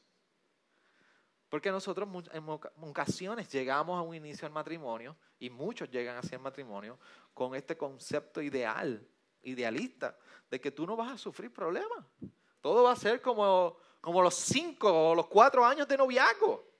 Porque 1.49 1.71
nosotros 1.71 2.09
en 2.31 2.43
ocasiones 2.49 3.49
llegamos 3.51 3.97
a 3.97 4.01
un 4.01 4.15
inicio 4.15 4.45
del 4.45 4.53
matrimonio 4.53 5.15
y 5.39 5.49
muchos 5.49 5.89
llegan 5.89 6.17
hacia 6.17 6.35
el 6.37 6.41
matrimonio 6.41 6.99
con 7.33 7.55
este 7.55 7.77
concepto 7.77 8.41
ideal, 8.41 9.07
idealista, 9.43 10.17
de 10.49 10.59
que 10.59 10.71
tú 10.71 10.87
no 10.87 10.95
vas 10.95 11.11
a 11.11 11.17
sufrir 11.17 11.53
problemas. 11.53 12.05
Todo 12.61 12.83
va 12.83 12.93
a 12.93 12.95
ser 12.95 13.21
como, 13.21 13.77
como 14.01 14.21
los 14.21 14.35
cinco 14.35 15.11
o 15.11 15.15
los 15.15 15.27
cuatro 15.27 15.63
años 15.63 15.87
de 15.87 15.97
noviazgo. 15.97 16.74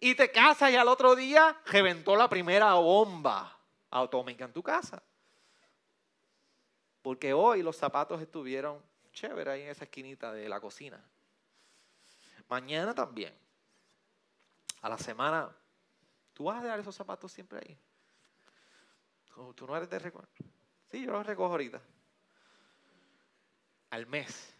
Y 0.00 0.14
te 0.14 0.30
casas 0.30 0.70
y 0.70 0.76
al 0.76 0.88
otro 0.88 1.16
día 1.16 1.60
reventó 1.66 2.14
la 2.14 2.28
primera 2.28 2.74
bomba 2.74 3.58
atómica 3.90 4.44
en 4.44 4.52
tu 4.52 4.62
casa. 4.62 5.02
Porque 7.02 7.32
hoy 7.32 7.62
los 7.62 7.76
zapatos 7.76 8.20
estuvieron 8.20 8.80
chévere 9.12 9.50
ahí 9.50 9.62
en 9.62 9.68
esa 9.70 9.84
esquinita 9.84 10.32
de 10.32 10.48
la 10.48 10.60
cocina. 10.60 11.02
Mañana 12.48 12.94
también. 12.94 13.34
A 14.80 14.88
la 14.88 14.98
semana, 14.98 15.50
tú 16.32 16.44
vas 16.44 16.60
a 16.60 16.62
dejar 16.62 16.78
esos 16.78 16.94
zapatos 16.94 17.32
siempre 17.32 17.58
ahí. 17.58 17.78
Tú 19.54 19.66
no 19.66 19.76
eres 19.76 19.90
de 19.90 19.98
recoger. 19.98 20.28
Sí, 20.90 21.04
yo 21.04 21.12
los 21.12 21.26
recojo 21.26 21.52
ahorita. 21.52 21.80
Al 23.90 24.06
mes. 24.06 24.54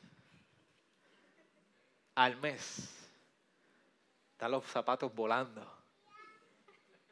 Al 2.14 2.36
mes. 2.36 3.07
Están 4.38 4.52
los 4.52 4.64
zapatos 4.66 5.12
volando. 5.12 5.68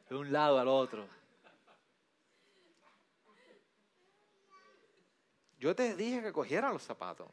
De 0.07 0.15
un 0.15 0.31
lado 0.31 0.59
al 0.59 0.69
otro. 0.69 1.05
Yo 5.59 5.75
te 5.75 5.93
dije 5.97 6.21
que 6.21 6.31
cogiera 6.31 6.71
los 6.71 6.81
zapatos. 6.81 7.29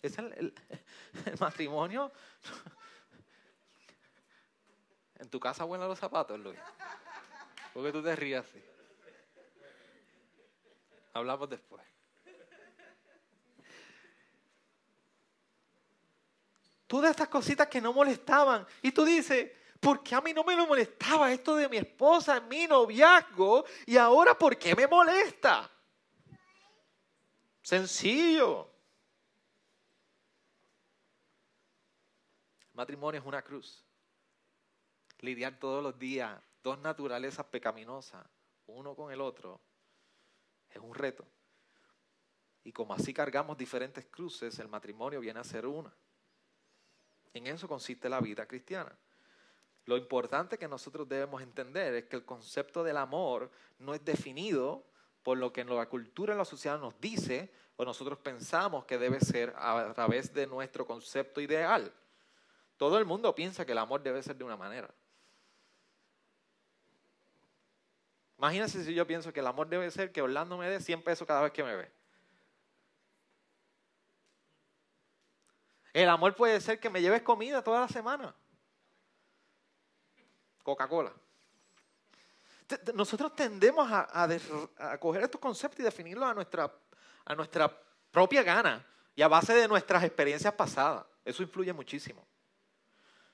Es 0.00 0.16
el, 0.16 0.54
matrimonio. 1.40 2.12
¿En 5.16 5.28
tu 5.28 5.40
casa 5.40 5.64
vuelan 5.64 5.88
los 5.88 5.98
zapatos, 5.98 6.38
Luis? 6.38 6.60
¿Por 7.72 7.82
qué 7.82 7.90
tú 7.90 8.00
te 8.00 8.14
rías 8.14 8.46
así? 8.46 8.62
Hablamos 11.14 11.50
después. 11.50 11.84
Todas 16.86 17.10
estas 17.10 17.28
cositas 17.28 17.68
que 17.68 17.80
no 17.80 17.92
molestaban. 17.92 18.66
Y 18.82 18.92
tú 18.92 19.04
dices, 19.04 19.50
¿por 19.80 20.02
qué 20.02 20.14
a 20.14 20.20
mí 20.20 20.32
no 20.32 20.44
me 20.44 20.56
lo 20.56 20.66
molestaba 20.66 21.32
esto 21.32 21.56
de 21.56 21.68
mi 21.68 21.78
esposa 21.78 22.40
mi 22.40 22.66
noviazgo? 22.66 23.64
Y 23.86 23.96
ahora, 23.96 24.36
¿por 24.36 24.56
qué 24.56 24.74
me 24.74 24.86
molesta? 24.86 25.70
Sencillo. 27.62 28.70
matrimonio 32.74 33.20
es 33.20 33.26
una 33.26 33.42
cruz. 33.42 33.84
Lidiar 35.20 35.58
todos 35.58 35.82
los 35.82 35.98
días 35.98 36.42
dos 36.62 36.78
naturalezas 36.78 37.46
pecaminosas, 37.46 38.26
uno 38.66 38.96
con 38.96 39.12
el 39.12 39.20
otro, 39.20 39.60
es 40.70 40.78
un 40.78 40.94
reto. 40.94 41.26
Y 42.64 42.72
como 42.72 42.94
así 42.94 43.12
cargamos 43.12 43.58
diferentes 43.58 44.06
cruces, 44.06 44.58
el 44.58 44.68
matrimonio 44.68 45.20
viene 45.20 45.40
a 45.40 45.44
ser 45.44 45.66
una. 45.66 45.94
En 47.34 47.46
eso 47.48 47.68
consiste 47.68 48.08
la 48.08 48.20
vida 48.20 48.46
cristiana. 48.46 48.92
Lo 49.86 49.96
importante 49.96 50.56
que 50.56 50.68
nosotros 50.68 51.08
debemos 51.08 51.42
entender 51.42 51.94
es 51.94 52.04
que 52.04 52.16
el 52.16 52.24
concepto 52.24 52.82
del 52.82 52.96
amor 52.96 53.50
no 53.78 53.92
es 53.92 54.04
definido 54.04 54.84
por 55.22 55.36
lo 55.36 55.52
que 55.52 55.60
en 55.62 55.74
la 55.74 55.86
cultura 55.86 56.34
y 56.34 56.38
la 56.38 56.44
sociedad 56.44 56.78
nos 56.78 56.98
dice 57.00 57.52
o 57.76 57.84
nosotros 57.84 58.18
pensamos 58.18 58.84
que 58.84 58.98
debe 58.98 59.20
ser 59.20 59.52
a 59.56 59.92
través 59.94 60.32
de 60.32 60.46
nuestro 60.46 60.86
concepto 60.86 61.40
ideal. 61.40 61.92
Todo 62.76 62.98
el 62.98 63.04
mundo 63.04 63.34
piensa 63.34 63.66
que 63.66 63.72
el 63.72 63.78
amor 63.78 64.02
debe 64.02 64.22
ser 64.22 64.36
de 64.36 64.44
una 64.44 64.56
manera. 64.56 64.88
Imagínense 68.38 68.84
si 68.84 68.94
yo 68.94 69.06
pienso 69.06 69.32
que 69.32 69.40
el 69.40 69.46
amor 69.46 69.68
debe 69.68 69.90
ser 69.90 70.12
que 70.12 70.22
Orlando 70.22 70.56
me 70.56 70.68
dé 70.68 70.80
100 70.80 71.02
pesos 71.02 71.26
cada 71.26 71.42
vez 71.42 71.52
que 71.52 71.64
me 71.64 71.74
ve. 71.74 71.90
El 75.94 76.08
amor 76.08 76.34
puede 76.34 76.60
ser 76.60 76.80
que 76.80 76.90
me 76.90 77.00
lleves 77.00 77.22
comida 77.22 77.62
toda 77.62 77.80
la 77.80 77.88
semana. 77.88 78.34
Coca-Cola. 80.64 81.12
Nosotros 82.94 83.36
tendemos 83.36 83.88
a, 83.90 84.24
a, 84.76 84.98
coger 84.98 85.22
estos 85.22 85.40
conceptos 85.40 85.78
y 85.80 85.82
definirlos 85.84 86.28
a 86.28 86.34
nuestra, 86.34 86.74
a 87.24 87.34
nuestra 87.36 87.72
propia 88.10 88.42
gana 88.42 88.84
y 89.14 89.22
a 89.22 89.28
base 89.28 89.54
de 89.54 89.68
nuestras 89.68 90.02
experiencias 90.02 90.52
pasadas. 90.54 91.06
Eso 91.24 91.44
influye 91.44 91.72
muchísimo. 91.72 92.26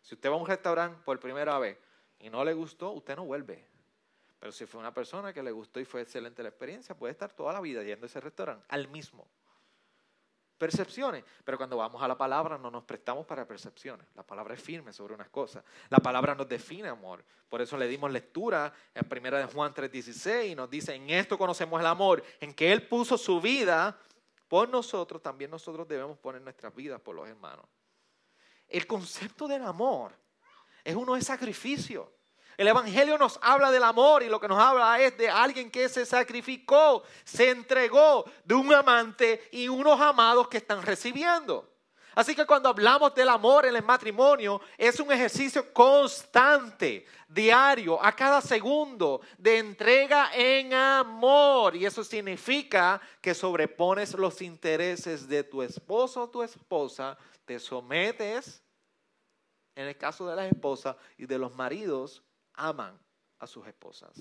Si 0.02 0.14
usted 0.14 0.28
va 0.28 0.34
a 0.34 0.38
un 0.38 0.46
restaurante 0.46 1.00
por 1.02 1.18
primera 1.18 1.58
vez 1.58 1.78
y 2.18 2.28
no 2.28 2.44
le 2.44 2.52
gustó, 2.52 2.90
usted 2.90 3.16
no 3.16 3.24
vuelve. 3.24 3.64
Pero 4.38 4.52
si 4.52 4.66
fue 4.66 4.80
una 4.80 4.92
persona 4.92 5.32
que 5.32 5.42
le 5.42 5.50
gustó 5.50 5.80
y 5.80 5.86
fue 5.86 6.02
excelente 6.02 6.42
la 6.42 6.50
experiencia, 6.50 6.94
puede 6.94 7.12
estar 7.12 7.32
toda 7.32 7.54
la 7.54 7.60
vida 7.60 7.82
yendo 7.82 8.04
a 8.04 8.08
ese 8.08 8.20
restaurante, 8.20 8.66
al 8.68 8.88
mismo. 8.88 9.26
Percepciones, 10.60 11.24
pero 11.42 11.56
cuando 11.56 11.78
vamos 11.78 12.02
a 12.02 12.06
la 12.06 12.18
palabra 12.18 12.58
no 12.58 12.70
nos 12.70 12.84
prestamos 12.84 13.24
para 13.24 13.48
percepciones. 13.48 14.06
La 14.14 14.22
palabra 14.22 14.52
es 14.52 14.60
firme 14.60 14.92
sobre 14.92 15.14
unas 15.14 15.30
cosas. 15.30 15.64
La 15.88 15.96
palabra 15.96 16.34
nos 16.34 16.46
define 16.46 16.86
amor. 16.86 17.24
Por 17.48 17.62
eso 17.62 17.78
le 17.78 17.88
dimos 17.88 18.12
lectura 18.12 18.70
en 18.92 19.06
1 19.10 19.38
de 19.38 19.46
Juan 19.46 19.72
3:16 19.72 20.50
y 20.50 20.54
nos 20.54 20.68
dice, 20.68 20.94
en 20.94 21.08
esto 21.08 21.38
conocemos 21.38 21.80
el 21.80 21.86
amor, 21.86 22.22
en 22.40 22.52
que 22.52 22.70
Él 22.70 22.86
puso 22.86 23.16
su 23.16 23.40
vida 23.40 23.98
por 24.48 24.68
nosotros, 24.68 25.22
también 25.22 25.50
nosotros 25.50 25.88
debemos 25.88 26.18
poner 26.18 26.42
nuestras 26.42 26.74
vidas 26.74 27.00
por 27.00 27.14
los 27.14 27.26
hermanos. 27.26 27.64
El 28.68 28.86
concepto 28.86 29.48
del 29.48 29.64
amor 29.64 30.12
es 30.84 30.94
uno 30.94 31.14
de 31.14 31.22
sacrificio. 31.22 32.12
El 32.60 32.68
Evangelio 32.68 33.16
nos 33.16 33.38
habla 33.40 33.70
del 33.70 33.82
amor 33.82 34.22
y 34.22 34.28
lo 34.28 34.38
que 34.38 34.46
nos 34.46 34.58
habla 34.58 35.00
es 35.00 35.16
de 35.16 35.30
alguien 35.30 35.70
que 35.70 35.88
se 35.88 36.04
sacrificó, 36.04 37.02
se 37.24 37.48
entregó 37.48 38.30
de 38.44 38.54
un 38.54 38.70
amante 38.74 39.48
y 39.50 39.66
unos 39.66 39.98
amados 39.98 40.46
que 40.48 40.58
están 40.58 40.82
recibiendo. 40.82 41.72
Así 42.14 42.34
que 42.34 42.44
cuando 42.44 42.68
hablamos 42.68 43.14
del 43.14 43.30
amor 43.30 43.64
en 43.64 43.76
el 43.76 43.82
matrimonio, 43.82 44.60
es 44.76 45.00
un 45.00 45.10
ejercicio 45.10 45.72
constante, 45.72 47.06
diario, 47.26 47.98
a 48.04 48.12
cada 48.12 48.42
segundo, 48.42 49.22
de 49.38 49.56
entrega 49.56 50.30
en 50.34 50.74
amor. 50.74 51.74
Y 51.74 51.86
eso 51.86 52.04
significa 52.04 53.00
que 53.22 53.32
sobrepones 53.32 54.12
los 54.12 54.42
intereses 54.42 55.26
de 55.26 55.44
tu 55.44 55.62
esposo 55.62 56.24
o 56.24 56.28
tu 56.28 56.42
esposa 56.42 57.16
te 57.46 57.58
sometes, 57.58 58.62
en 59.74 59.86
el 59.86 59.96
caso 59.96 60.28
de 60.28 60.36
las 60.36 60.52
esposas, 60.52 60.94
y 61.16 61.24
de 61.24 61.38
los 61.38 61.54
maridos 61.54 62.22
aman 62.54 62.98
a 63.38 63.46
sus 63.46 63.66
esposas. 63.66 64.16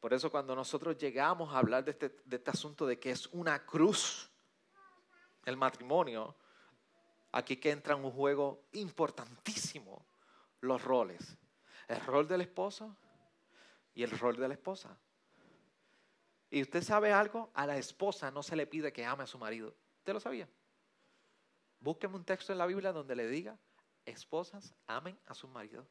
Por 0.00 0.12
eso 0.12 0.30
cuando 0.32 0.56
nosotros 0.56 0.98
llegamos 0.98 1.54
a 1.54 1.58
hablar 1.58 1.84
de 1.84 1.92
este, 1.92 2.08
de 2.24 2.36
este 2.36 2.50
asunto 2.50 2.86
de 2.86 2.98
que 2.98 3.12
es 3.12 3.26
una 3.28 3.64
cruz 3.64 4.28
el 5.44 5.56
matrimonio, 5.56 6.34
aquí 7.30 7.56
que 7.56 7.70
entra 7.70 7.94
en 7.94 8.04
un 8.04 8.10
juego 8.10 8.64
importantísimo 8.72 10.04
los 10.60 10.82
roles. 10.82 11.36
El 11.88 12.00
rol 12.00 12.26
del 12.26 12.40
esposo 12.40 12.96
y 13.94 14.02
el 14.02 14.10
rol 14.18 14.36
de 14.36 14.48
la 14.48 14.54
esposa. 14.54 14.96
Y 16.50 16.62
usted 16.62 16.82
sabe 16.82 17.12
algo, 17.12 17.50
a 17.54 17.66
la 17.66 17.78
esposa 17.78 18.30
no 18.30 18.42
se 18.42 18.56
le 18.56 18.66
pide 18.66 18.92
que 18.92 19.04
ame 19.04 19.24
a 19.24 19.26
su 19.26 19.38
marido. 19.38 19.74
¿Usted 19.98 20.12
lo 20.12 20.20
sabía? 20.20 20.48
Búsqueme 21.82 22.14
un 22.14 22.24
texto 22.24 22.52
en 22.52 22.58
la 22.58 22.66
Biblia 22.66 22.92
donde 22.92 23.16
le 23.16 23.26
diga, 23.26 23.58
esposas 24.04 24.72
amen 24.86 25.18
a 25.26 25.34
su 25.34 25.48
marido. 25.48 25.84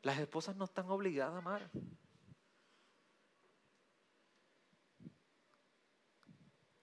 Las 0.00 0.18
esposas 0.18 0.56
no 0.56 0.64
están 0.64 0.88
obligadas 0.88 1.34
a 1.34 1.38
amar. 1.38 1.70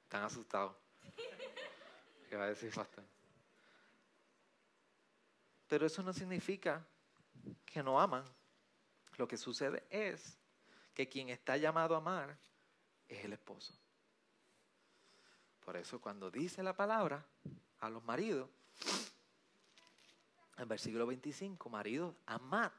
Están 0.03 0.23
asustados. 0.23 0.75
¿Qué 2.29 2.35
va 2.35 2.43
a 2.43 2.49
decir 2.49 2.71
pastor? 2.71 3.03
Pero 5.67 5.87
eso 5.87 6.03
no 6.03 6.13
significa 6.13 6.85
que 7.65 7.81
no 7.81 7.99
aman. 7.99 8.23
Lo 9.17 9.27
que 9.27 9.37
sucede 9.37 9.87
es 9.89 10.37
que 10.93 11.09
quien 11.09 11.29
está 11.29 11.57
llamado 11.57 11.95
a 11.95 11.97
amar 11.97 12.37
es 13.07 13.25
el 13.25 13.33
esposo. 13.33 13.82
Por 15.63 15.77
eso 15.77 16.01
cuando 16.01 16.29
dice 16.29 16.61
la 16.61 16.75
palabra 16.75 17.25
a 17.79 17.89
los 17.89 18.03
maridos, 18.03 18.49
en 20.57 20.67
versículo 20.67 21.07
25, 21.07 21.69
maridos, 21.69 22.15
amad 22.25 22.71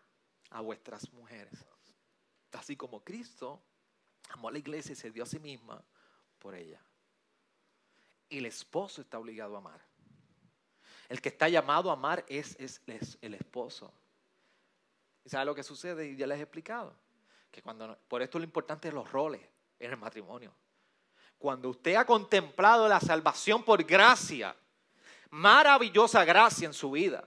a 0.50 0.60
vuestras 0.60 1.10
mujeres. 1.12 1.66
Así 2.52 2.76
como 2.76 3.02
Cristo 3.02 3.60
amó 4.30 4.48
a 4.48 4.52
la 4.52 4.58
iglesia 4.58 4.92
y 4.92 4.96
se 4.96 5.10
dio 5.10 5.22
a 5.22 5.26
sí 5.26 5.38
misma 5.38 5.82
por 6.38 6.54
ella. 6.54 6.80
El 8.28 8.46
esposo 8.46 9.00
está 9.00 9.18
obligado 9.18 9.54
a 9.56 9.58
amar. 9.58 9.80
El 11.08 11.20
que 11.20 11.30
está 11.30 11.48
llamado 11.48 11.90
a 11.90 11.94
amar 11.94 12.24
es, 12.28 12.56
es 12.58 13.18
el 13.20 13.34
esposo. 13.34 13.92
¿Y 15.24 15.30
sabe 15.30 15.46
lo 15.46 15.54
que 15.54 15.62
sucede? 15.62 16.06
Y 16.06 16.16
ya 16.16 16.26
les 16.26 16.38
he 16.38 16.42
explicado. 16.42 16.94
Que 17.50 17.62
cuando, 17.62 17.98
por 18.08 18.22
esto 18.22 18.38
lo 18.38 18.44
importante 18.44 18.88
es 18.88 18.94
los 18.94 19.10
roles 19.10 19.40
en 19.78 19.90
el 19.90 19.96
matrimonio. 19.96 20.54
Cuando 21.38 21.68
usted 21.70 21.94
ha 21.96 22.06
contemplado 22.06 22.88
la 22.88 23.00
salvación 23.00 23.62
por 23.62 23.82
gracia, 23.84 24.56
maravillosa 25.30 26.24
gracia 26.24 26.66
en 26.66 26.72
su 26.72 26.90
vida, 26.90 27.26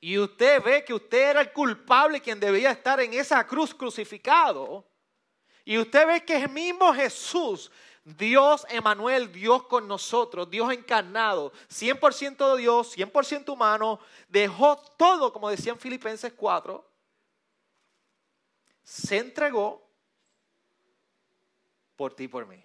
y 0.00 0.18
usted 0.18 0.62
ve 0.62 0.84
que 0.84 0.94
usted 0.94 1.30
era 1.30 1.40
el 1.40 1.52
culpable 1.52 2.20
quien 2.20 2.38
debía 2.38 2.70
estar 2.70 3.00
en 3.00 3.12
esa 3.14 3.46
cruz 3.46 3.74
crucificado, 3.74 4.86
y 5.64 5.76
usted 5.76 6.06
ve 6.06 6.24
que 6.24 6.36
el 6.36 6.48
mismo 6.48 6.94
Jesús, 6.94 7.70
Dios 8.16 8.64
Emanuel, 8.70 9.30
Dios 9.30 9.64
con 9.64 9.86
nosotros, 9.86 10.48
Dios 10.48 10.72
encarnado, 10.72 11.52
100% 11.68 12.56
Dios, 12.56 12.96
100% 12.96 13.50
humano, 13.52 14.00
dejó 14.28 14.78
todo, 14.96 15.30
como 15.32 15.50
decía 15.50 15.72
en 15.72 15.78
Filipenses 15.78 16.32
4, 16.32 16.88
se 18.82 19.18
entregó 19.18 19.86
por 21.96 22.14
ti 22.14 22.24
y 22.24 22.28
por 22.28 22.46
mí. 22.46 22.64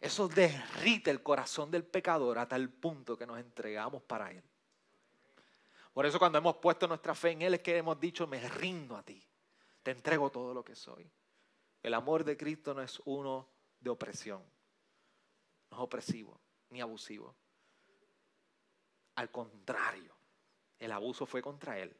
Eso 0.00 0.28
derrite 0.28 1.10
el 1.10 1.22
corazón 1.22 1.70
del 1.70 1.84
pecador 1.84 2.38
a 2.38 2.48
tal 2.48 2.70
punto 2.70 3.18
que 3.18 3.26
nos 3.26 3.38
entregamos 3.38 4.02
para 4.02 4.30
Él. 4.30 4.42
Por 5.92 6.06
eso 6.06 6.18
cuando 6.18 6.38
hemos 6.38 6.56
puesto 6.56 6.88
nuestra 6.88 7.14
fe 7.14 7.32
en 7.32 7.42
Él 7.42 7.54
es 7.54 7.60
que 7.60 7.76
hemos 7.76 8.00
dicho, 8.00 8.26
me 8.26 8.40
rindo 8.48 8.96
a 8.96 9.02
ti, 9.02 9.22
te 9.82 9.90
entrego 9.90 10.30
todo 10.30 10.54
lo 10.54 10.64
que 10.64 10.74
soy. 10.74 11.10
El 11.82 11.94
amor 11.94 12.24
de 12.24 12.36
Cristo 12.36 12.72
no 12.72 12.80
es 12.80 13.00
uno 13.04 13.48
de 13.78 13.90
opresión, 13.90 14.42
no 15.70 15.76
es 15.76 15.82
opresivo 15.82 16.40
ni 16.70 16.80
abusivo. 16.80 17.34
Al 19.16 19.30
contrario, 19.30 20.14
el 20.78 20.92
abuso 20.92 21.26
fue 21.26 21.42
contra 21.42 21.78
Él. 21.78 21.94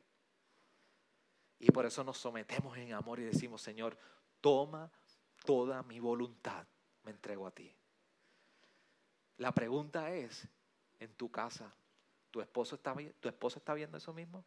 Y 1.59 1.71
por 1.71 1.85
eso 1.85 2.03
nos 2.03 2.17
sometemos 2.17 2.79
en 2.79 2.95
amor 2.95 3.21
y 3.21 3.25
decimos, 3.25 3.61
Señor, 3.61 3.99
toma 4.41 4.91
toda 5.45 5.83
mi 5.83 6.01
voluntad, 6.01 6.67
me 7.03 7.11
entrego 7.11 7.47
a 7.47 7.51
ti. 7.51 7.75
La 9.41 9.53
pregunta 9.53 10.11
es, 10.11 10.47
en 10.99 11.15
tu 11.15 11.31
casa, 11.31 11.73
¿tu 12.31 12.43
esposo 12.43 12.75
está, 12.75 12.93
viendo 13.73 13.97
eso 13.97 14.13
mismo? 14.13 14.45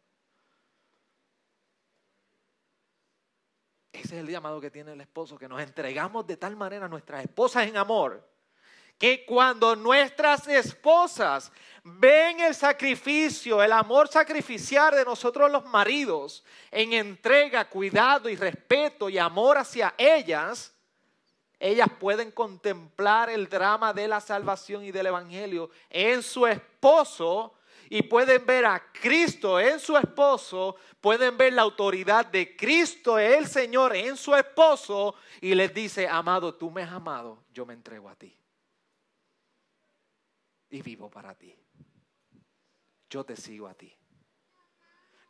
Ese 3.92 4.14
es 4.14 4.20
el 4.20 4.28
llamado 4.28 4.60
que 4.60 4.70
tiene 4.70 4.92
el 4.92 5.00
esposo, 5.00 5.36
que 5.36 5.48
nos 5.48 5.60
entregamos 5.60 6.24
de 6.28 6.36
tal 6.36 6.54
manera 6.54 6.86
a 6.86 6.88
nuestras 6.88 7.24
esposas 7.24 7.66
en 7.66 7.76
amor, 7.76 8.24
que 8.96 9.26
cuando 9.26 9.74
nuestras 9.74 10.46
esposas 10.46 11.50
ven 11.82 12.38
el 12.38 12.54
sacrificio, 12.54 13.64
el 13.64 13.72
amor 13.72 14.06
sacrificial 14.06 14.94
de 14.94 15.04
nosotros 15.04 15.50
los 15.50 15.64
maridos, 15.64 16.44
en 16.70 16.92
entrega, 16.92 17.68
cuidado 17.68 18.28
y 18.28 18.36
respeto 18.36 19.08
y 19.08 19.18
amor 19.18 19.58
hacia 19.58 19.92
ellas, 19.98 20.73
ellas 21.64 21.88
pueden 21.98 22.30
contemplar 22.30 23.30
el 23.30 23.48
drama 23.48 23.92
de 23.94 24.06
la 24.06 24.20
salvación 24.20 24.84
y 24.84 24.92
del 24.92 25.06
Evangelio 25.06 25.70
en 25.88 26.22
su 26.22 26.46
esposo 26.46 27.54
y 27.88 28.02
pueden 28.02 28.44
ver 28.44 28.66
a 28.66 28.92
Cristo 28.92 29.58
en 29.58 29.80
su 29.80 29.96
esposo, 29.96 30.76
pueden 31.00 31.36
ver 31.38 31.54
la 31.54 31.62
autoridad 31.62 32.26
de 32.26 32.54
Cristo, 32.54 33.18
el 33.18 33.46
Señor, 33.46 33.96
en 33.96 34.16
su 34.16 34.34
esposo 34.34 35.14
y 35.40 35.54
les 35.54 35.72
dice, 35.72 36.06
amado, 36.06 36.54
tú 36.54 36.70
me 36.70 36.82
has 36.82 36.92
amado, 36.92 37.44
yo 37.52 37.64
me 37.64 37.72
entrego 37.72 38.08
a 38.08 38.14
ti 38.14 38.36
y 40.74 40.82
vivo 40.82 41.08
para 41.08 41.34
ti. 41.34 41.54
Yo 43.08 43.24
te 43.24 43.36
sigo 43.36 43.68
a 43.68 43.74
ti. 43.74 43.90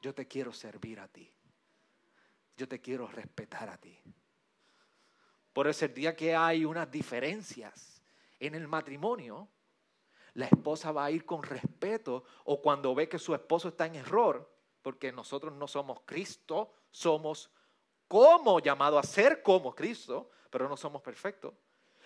Yo 0.00 0.14
te 0.14 0.26
quiero 0.26 0.52
servir 0.52 0.98
a 0.98 1.06
ti. 1.06 1.30
Yo 2.56 2.66
te 2.66 2.80
quiero 2.80 3.06
respetar 3.06 3.68
a 3.68 3.76
ti. 3.76 3.96
Por 5.54 5.68
eso 5.68 5.84
el 5.84 5.94
día 5.94 6.16
que 6.16 6.34
hay 6.34 6.64
unas 6.64 6.90
diferencias 6.90 8.02
en 8.40 8.56
el 8.56 8.66
matrimonio, 8.66 9.48
la 10.34 10.46
esposa 10.46 10.90
va 10.90 11.04
a 11.04 11.10
ir 11.12 11.24
con 11.24 11.44
respeto 11.44 12.24
o 12.44 12.60
cuando 12.60 12.92
ve 12.92 13.08
que 13.08 13.20
su 13.20 13.34
esposo 13.34 13.68
está 13.68 13.86
en 13.86 13.94
error, 13.94 14.52
porque 14.82 15.12
nosotros 15.12 15.54
no 15.54 15.68
somos 15.68 16.00
Cristo, 16.04 16.72
somos 16.90 17.50
como 18.08 18.58
llamado 18.58 18.98
a 18.98 19.04
ser 19.04 19.42
como 19.42 19.74
Cristo, 19.76 20.28
pero 20.50 20.68
no 20.68 20.76
somos 20.76 21.00
perfectos. 21.00 21.54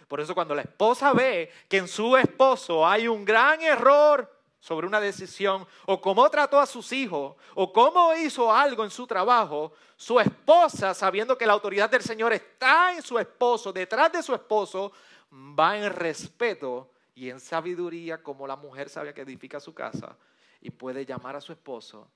Por 0.07 0.20
eso 0.20 0.34
cuando 0.34 0.55
la 0.55 0.62
esposa 0.62 1.14
ve 1.14 1.51
que 1.68 1.78
en 1.78 1.88
su 1.88 2.18
esposo 2.18 2.86
hay 2.86 3.09
un 3.09 3.24
gran 3.24 3.62
error 3.62 4.38
sobre 4.61 4.86
una 4.86 5.00
decisión, 5.00 5.66
o 5.86 6.00
cómo 6.00 6.28
trató 6.30 6.59
a 6.59 6.66
sus 6.66 6.92
hijos, 6.92 7.36
o 7.54 7.72
cómo 7.72 8.14
hizo 8.14 8.52
algo 8.52 8.84
en 8.84 8.90
su 8.90 9.06
trabajo, 9.06 9.72
su 9.96 10.18
esposa, 10.18 10.94
sabiendo 10.94 11.38
que 11.38 11.46
la 11.46 11.52
autoridad 11.52 11.88
del 11.88 12.02
Señor 12.02 12.32
está 12.32 12.94
en 12.94 13.02
su 13.02 13.18
esposo, 13.18 13.72
detrás 13.72 14.12
de 14.12 14.22
su 14.22 14.34
esposo, 14.34 14.92
va 15.32 15.78
en 15.78 15.92
respeto 15.92 16.90
y 17.14 17.30
en 17.30 17.40
sabiduría, 17.40 18.22
como 18.22 18.46
la 18.46 18.56
mujer 18.56 18.88
sabia 18.88 19.12
que 19.12 19.22
edifica 19.22 19.61
su 19.61 19.74
casa, 19.74 20.16
y 20.61 20.70
puede 20.70 21.06
llamar 21.06 21.36
a 21.36 21.40
su 21.40 21.52
esposo 21.52 22.11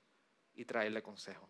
y 0.55 0.65
traerle 0.65 1.01
consejo. 1.01 1.47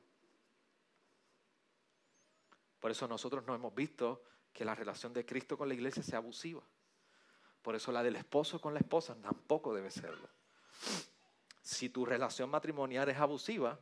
Por 2.79 2.91
eso 2.91 3.07
nosotros 3.07 3.43
no 3.45 3.55
hemos 3.55 3.73
visto 3.73 4.23
que 4.51 4.65
la 4.65 4.75
relación 4.75 5.13
de 5.13 5.25
Cristo 5.25 5.57
con 5.57 5.67
la 5.67 5.73
iglesia 5.73 6.03
sea 6.03 6.19
abusiva. 6.19 6.61
Por 7.61 7.75
eso 7.75 7.91
la 7.91 8.03
del 8.03 8.17
esposo 8.17 8.59
con 8.59 8.73
la 8.73 8.81
esposa 8.81 9.15
tampoco 9.15 9.73
debe 9.73 9.89
serlo. 9.89 10.27
Si 11.61 11.89
tu 11.89 12.05
relación 12.05 12.49
matrimonial 12.49 13.09
es 13.09 13.17
abusiva, 13.17 13.79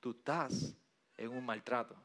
tú 0.00 0.10
estás 0.10 0.74
en 1.16 1.30
un 1.30 1.44
maltrato. 1.44 1.96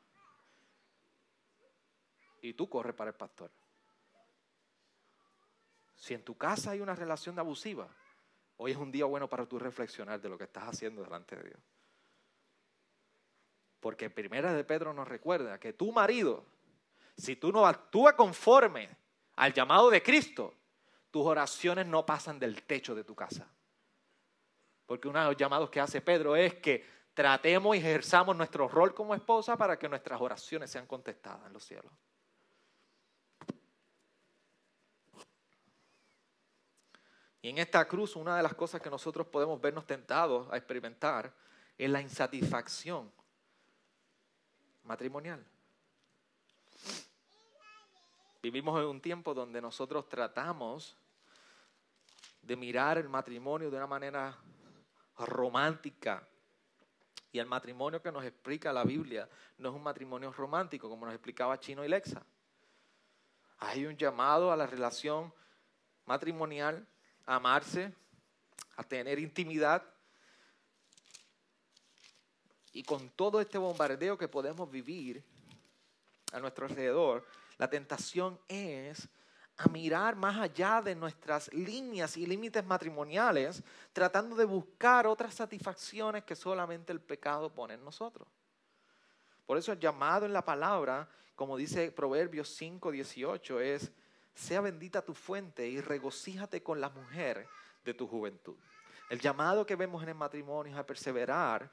Y 2.42 2.54
tú 2.54 2.70
corres 2.70 2.96
para 2.96 3.12
el 3.12 3.18
pastor. 3.18 3.52
Si 5.96 6.14
en 6.14 6.24
tu 6.24 6.38
casa 6.38 6.72
hay 6.72 6.80
una 6.80 6.96
relación 6.96 7.38
abusiva, 7.38 7.90
hoy 8.58 8.72
es 8.72 8.78
un 8.78 8.92
día 8.92 9.06
bueno 9.06 9.28
para 9.28 9.46
tú 9.46 9.60
reflexionar 9.60 10.22
de 10.22 10.30
lo 10.30 10.38
que 10.38 10.46
estás 10.46 10.64
haciendo 10.64 11.04
delante 11.04 11.36
de 11.36 11.50
Dios. 11.50 11.60
Porque 13.82 14.10
primera 14.10 14.54
de 14.54 14.64
Pedro 14.64 14.94
nos 14.94 15.08
recuerda 15.08 15.60
que 15.60 15.74
tu 15.74 15.92
marido 15.92 16.46
si 17.20 17.36
tú 17.36 17.52
no 17.52 17.68
actúas 17.68 18.14
conforme 18.14 18.90
al 19.36 19.54
llamado 19.54 19.90
de 19.90 20.02
Cristo, 20.02 20.56
tus 21.12 21.26
oraciones 21.26 21.86
no 21.86 22.06
pasan 22.06 22.40
del 22.40 22.64
techo 22.64 22.96
de 22.96 23.04
tu 23.04 23.14
casa. 23.14 23.52
Porque 24.90 25.08
uno 25.08 25.20
de 25.20 25.26
los 25.26 25.38
llamados 25.38 25.70
que 25.70 25.80
hace 25.80 26.02
Pedro 26.02 26.36
es 26.36 26.56
que 26.56 26.84
tratemos 27.14 27.76
y 27.76 27.78
ejerzamos 27.78 28.36
nuestro 28.36 28.68
rol 28.68 28.96
como 28.96 29.14
esposa 29.14 29.56
para 29.56 29.78
que 29.78 29.88
nuestras 29.88 30.20
oraciones 30.20 30.72
sean 30.72 30.88
contestadas 30.88 31.46
en 31.46 31.54
los 31.54 31.64
cielos. 31.64 31.92
Y 37.40 37.50
en 37.50 37.60
esta 37.60 37.88
cruz 37.88 38.16
una 38.16 38.36
de 38.36 38.42
las 38.42 38.56
cosas 38.56 38.82
que 38.82 38.90
nosotros 38.90 39.28
podemos 39.28 39.62
vernos 39.62 39.86
tentados 39.86 40.52
a 40.52 40.58
experimentar 40.58 41.32
es 41.78 41.88
la 41.88 42.02
insatisfacción 42.02 43.12
matrimonial. 44.86 45.46
Vivimos 48.42 48.82
en 48.82 48.88
un 48.88 49.00
tiempo 49.00 49.36
donde 49.36 49.62
nosotros 49.62 50.10
tratamos 50.10 50.98
de 52.42 52.56
mirar 52.56 52.98
el 52.98 53.08
matrimonio 53.08 53.70
de 53.70 53.78
una 53.78 53.86
manera 53.86 54.36
romántica. 55.26 56.28
Y 57.32 57.39
el 57.39 57.45
matrimonio 57.45 58.01
que 58.01 58.11
nos 58.11 58.24
explica 58.26 58.74
la 58.74 58.84
Biblia 58.84 59.30
no 59.57 59.70
es 59.70 59.76
un 59.76 59.84
matrimonio 59.84 60.32
romántico, 60.32 60.89
como 60.89 61.05
nos 61.05 61.13
explicaba 61.13 61.59
Chino 61.59 61.86
y 61.86 61.88
Lexa. 61.88 62.26
Hay 63.59 63.86
un 63.86 63.97
llamado 63.97 64.51
a 64.51 64.57
la 64.57 64.65
relación 64.65 65.34
matrimonial, 66.05 66.88
a 67.26 67.36
amarse, 67.36 67.93
a 68.78 68.84
tener 68.84 69.20
intimidad. 69.20 69.84
Y 72.72 72.84
con 72.84 73.09
todo 73.09 73.41
este 73.41 73.57
bombardeo 73.57 74.17
que 74.17 74.28
podemos 74.28 74.72
vivir 74.72 75.24
a 76.32 76.39
nuestro 76.39 76.65
alrededor, 76.65 77.28
la 77.57 77.70
tentación 77.70 78.39
es 78.47 79.09
a 79.60 79.68
mirar 79.68 80.16
más 80.16 80.38
allá 80.38 80.82
de 80.82 80.95
nuestras 80.95 81.51
líneas 81.53 82.16
y 82.16 82.26
límites 82.26 82.66
matrimoniales, 82.66 83.62
tratando 83.91 84.38
de 84.38 84.45
buscar 84.45 85.05
otras 85.05 85.34
satisfacciones 85.34 86.24
que 86.24 86.34
solamente 86.34 86.93
el 86.93 87.01
pecado 87.01 87.53
pone 87.53 87.74
en 87.74 87.84
nosotros. 87.84 88.26
Por 89.45 89.57
eso 89.57 89.74
el 89.74 89.80
llamado 89.80 90.26
en 90.26 90.32
la 90.32 90.45
palabra, 90.45 91.10
como 91.36 91.57
dice 91.57 91.91
Proverbios 91.91 92.47
5, 92.55 92.89
18, 92.89 93.60
es, 93.60 93.91
sea 94.34 94.62
bendita 94.62 95.01
tu 95.01 95.14
fuente 95.14 95.68
y 95.68 95.82
regocíjate 95.82 96.64
con 96.64 96.80
la 96.80 96.89
mujer 96.89 97.45
de 97.84 97.93
tu 97.93 98.07
juventud. 98.07 98.55
El 99.10 99.20
llamado 99.20 99.66
que 99.66 99.76
vemos 99.76 100.01
en 100.03 100.10
el 100.10 100.16
matrimonio 100.16 100.72
es 100.72 100.80
a 100.80 100.86
perseverar 100.86 101.70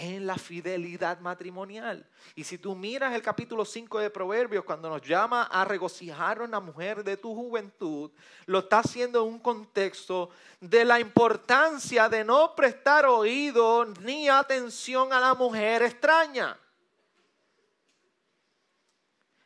en 0.00 0.26
la 0.26 0.36
fidelidad 0.36 1.20
matrimonial. 1.20 2.06
Y 2.34 2.42
si 2.42 2.56
tú 2.56 2.74
miras 2.74 3.14
el 3.14 3.20
capítulo 3.20 3.66
5 3.66 3.98
de 3.98 4.08
Proverbios, 4.08 4.64
cuando 4.64 4.88
nos 4.88 5.02
llama 5.02 5.42
a 5.42 5.62
regocijar 5.66 6.40
a 6.40 6.44
una 6.44 6.58
mujer 6.58 7.04
de 7.04 7.18
tu 7.18 7.34
juventud, 7.34 8.10
lo 8.46 8.60
está 8.60 8.78
haciendo 8.78 9.20
en 9.20 9.34
un 9.34 9.38
contexto 9.38 10.30
de 10.58 10.86
la 10.86 10.98
importancia 10.98 12.08
de 12.08 12.24
no 12.24 12.54
prestar 12.54 13.04
oído 13.04 13.84
ni 14.00 14.26
atención 14.26 15.12
a 15.12 15.20
la 15.20 15.34
mujer 15.34 15.82
extraña. 15.82 16.58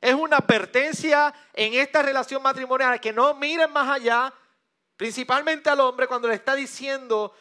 Es 0.01 0.15
una 0.15 0.37
advertencia 0.37 1.35
en 1.53 1.75
esta 1.75 2.01
relación 2.01 2.41
matrimonial 2.41 3.01
que 3.01 3.13
no 3.13 3.35
miren 3.35 3.73
más 3.73 3.89
allá, 3.89 4.33
principalmente 4.97 5.69
al 5.69 5.81
hombre 5.81 6.07
cuando 6.07 6.29
le 6.29 6.35
está 6.35 6.55
diciendo, 6.55 7.35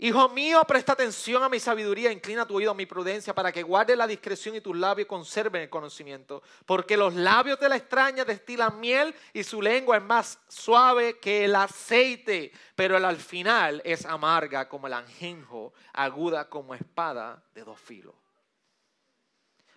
Hijo 0.00 0.28
mío, 0.28 0.62
presta 0.62 0.92
atención 0.92 1.42
a 1.42 1.48
mi 1.48 1.58
sabiduría, 1.58 2.12
inclina 2.12 2.46
tu 2.46 2.54
oído 2.54 2.70
a 2.70 2.74
mi 2.74 2.86
prudencia 2.86 3.34
para 3.34 3.50
que 3.50 3.64
guarde 3.64 3.96
la 3.96 4.06
discreción 4.06 4.54
y 4.54 4.60
tus 4.60 4.76
labios 4.76 5.08
conserven 5.08 5.62
el 5.62 5.68
conocimiento. 5.68 6.40
Porque 6.66 6.96
los 6.96 7.14
labios 7.14 7.58
de 7.58 7.68
la 7.68 7.74
extraña 7.74 8.24
destilan 8.24 8.78
miel 8.78 9.12
y 9.32 9.42
su 9.42 9.60
lengua 9.60 9.96
es 9.96 10.02
más 10.04 10.38
suave 10.46 11.18
que 11.18 11.44
el 11.44 11.56
aceite, 11.56 12.52
pero 12.76 12.96
al 12.96 13.16
final 13.16 13.82
es 13.84 14.06
amarga 14.06 14.68
como 14.68 14.86
el 14.86 14.92
anjenjo, 14.92 15.72
aguda 15.92 16.48
como 16.48 16.76
espada 16.76 17.42
de 17.52 17.64
dos 17.64 17.80
filos. 17.80 18.14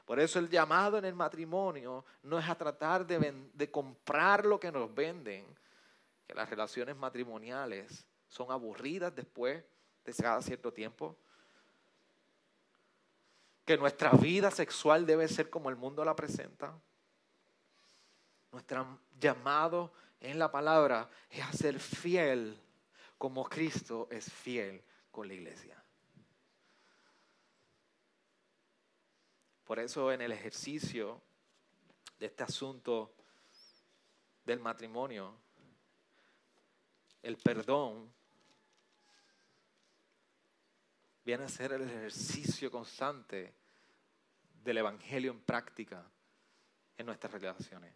Por 0.05 0.19
eso 0.19 0.37
el 0.37 0.49
llamado 0.49 0.99
en 0.99 1.05
el 1.05 1.15
matrimonio 1.15 2.05
no 2.21 2.37
es 2.37 2.47
a 2.47 2.53
tratar 2.53 3.07
de, 3.07 3.33
de 3.55 3.71
comprar 3.71 4.45
lo 4.45 4.59
que 4.59 4.71
nos 4.71 4.93
venden, 4.93 5.47
que 6.27 6.35
las 6.35 6.47
relaciones 6.47 6.95
matrimoniales 6.95 8.05
son 8.27 8.51
aburridas 8.51 9.15
después 9.15 9.63
de 10.05 10.13
cada 10.13 10.41
cierto 10.41 10.71
tiempo. 10.71 11.17
Que 13.65 13.77
nuestra 13.77 14.11
vida 14.11 14.51
sexual 14.51 15.05
debe 15.05 15.27
ser 15.27 15.49
como 15.49 15.69
el 15.69 15.75
mundo 15.75 16.03
la 16.03 16.15
presenta. 16.15 16.73
Nuestro 18.51 18.99
llamado 19.19 19.93
en 20.19 20.39
la 20.39 20.51
palabra 20.51 21.09
es 21.29 21.43
a 21.43 21.53
ser 21.53 21.79
fiel 21.79 22.59
como 23.21 23.43
Cristo 23.43 24.07
es 24.09 24.31
fiel 24.33 24.83
con 25.11 25.27
la 25.27 25.35
iglesia. 25.35 25.77
Por 29.63 29.77
eso 29.77 30.11
en 30.11 30.21
el 30.21 30.31
ejercicio 30.31 31.21
de 32.17 32.25
este 32.25 32.41
asunto 32.41 33.13
del 34.43 34.59
matrimonio, 34.59 35.37
el 37.21 37.37
perdón 37.37 38.11
viene 41.23 41.43
a 41.43 41.49
ser 41.49 41.73
el 41.73 41.83
ejercicio 41.83 42.71
constante 42.71 43.53
del 44.63 44.77
Evangelio 44.77 45.31
en 45.31 45.41
práctica 45.41 46.03
en 46.97 47.05
nuestras 47.05 47.33
relaciones. 47.33 47.93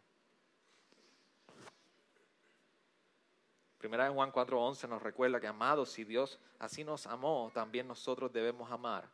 Primera 3.78 4.06
de 4.06 4.10
Juan 4.10 4.32
4:11 4.32 4.88
nos 4.88 5.02
recuerda 5.02 5.40
que 5.40 5.48
amados, 5.48 5.92
si 5.92 6.04
Dios 6.04 6.40
así 6.58 6.84
nos 6.84 7.06
amó, 7.06 7.52
también 7.54 7.88
nosotros 7.88 8.32
debemos 8.32 8.72
amar, 8.72 9.08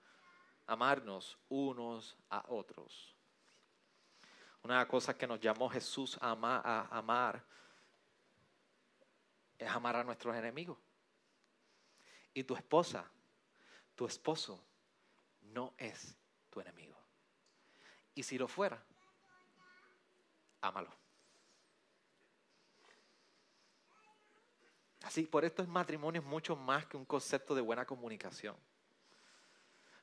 amarnos 0.66 1.38
unos 1.50 2.18
a 2.30 2.46
otros. 2.48 3.16
Una 4.64 4.76
de 4.76 4.80
las 4.82 4.90
cosas 4.90 5.16
que 5.16 5.28
nos 5.28 5.40
llamó 5.42 5.70
Jesús 5.70 6.18
a 6.22 6.32
amar 6.92 7.44
es 9.58 9.70
amar 9.70 9.96
a 9.96 10.04
nuestros 10.04 10.36
enemigos. 10.36 10.78
Y 12.34 12.44
tu 12.44 12.56
esposa 12.56 13.12
tu 14.02 14.08
esposo 14.08 14.60
no 15.54 15.76
es 15.78 16.16
tu 16.50 16.60
enemigo. 16.60 16.98
Y 18.16 18.24
si 18.24 18.36
lo 18.36 18.48
fuera, 18.48 18.84
ámalo. 20.60 20.90
Así, 25.04 25.28
por 25.28 25.46
esto 25.46 25.62
el 25.62 25.68
matrimonio 25.68 26.20
es 26.20 26.26
mucho 26.26 26.56
más 26.56 26.88
que 26.88 26.98
un 26.98 27.06
concepto 27.06 27.54
de 27.54 27.62
buena 27.62 27.86
comunicación. 27.86 28.56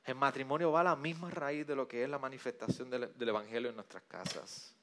El 0.05 0.15
matrimonio 0.15 0.71
va 0.71 0.79
a 0.79 0.85
la 0.85 0.95
misma 0.95 1.29
raíz 1.29 1.67
de 1.67 1.75
lo 1.75 1.85
que 1.85 2.01
es 2.01 2.09
la 2.09 2.19
manifestación 2.19 2.89
del, 2.89 3.17
del 3.17 3.27
Evangelio 3.27 3.69
en 3.69 3.75
nuestras 3.75 4.03
casas. 4.03 4.73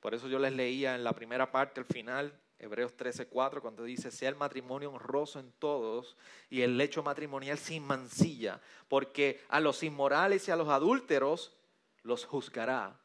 Por 0.00 0.14
eso 0.14 0.26
yo 0.26 0.38
les 0.38 0.54
leía 0.54 0.94
en 0.94 1.04
la 1.04 1.12
primera 1.12 1.52
parte, 1.52 1.80
al 1.80 1.86
final, 1.86 2.32
Hebreos 2.60 2.94
13:4, 2.94 3.62
cuando 3.62 3.84
dice, 3.84 4.10
sea 4.10 4.28
el 4.28 4.36
matrimonio 4.36 4.92
honroso 4.92 5.40
en 5.40 5.50
todos 5.52 6.14
y 6.50 6.60
el 6.60 6.76
lecho 6.76 7.02
matrimonial 7.02 7.56
sin 7.56 7.82
mancilla, 7.86 8.60
porque 8.86 9.42
a 9.48 9.60
los 9.60 9.82
inmorales 9.82 10.46
y 10.46 10.50
a 10.50 10.56
los 10.56 10.68
adúlteros 10.68 11.56
los 12.02 12.26
juzgará 12.26 13.00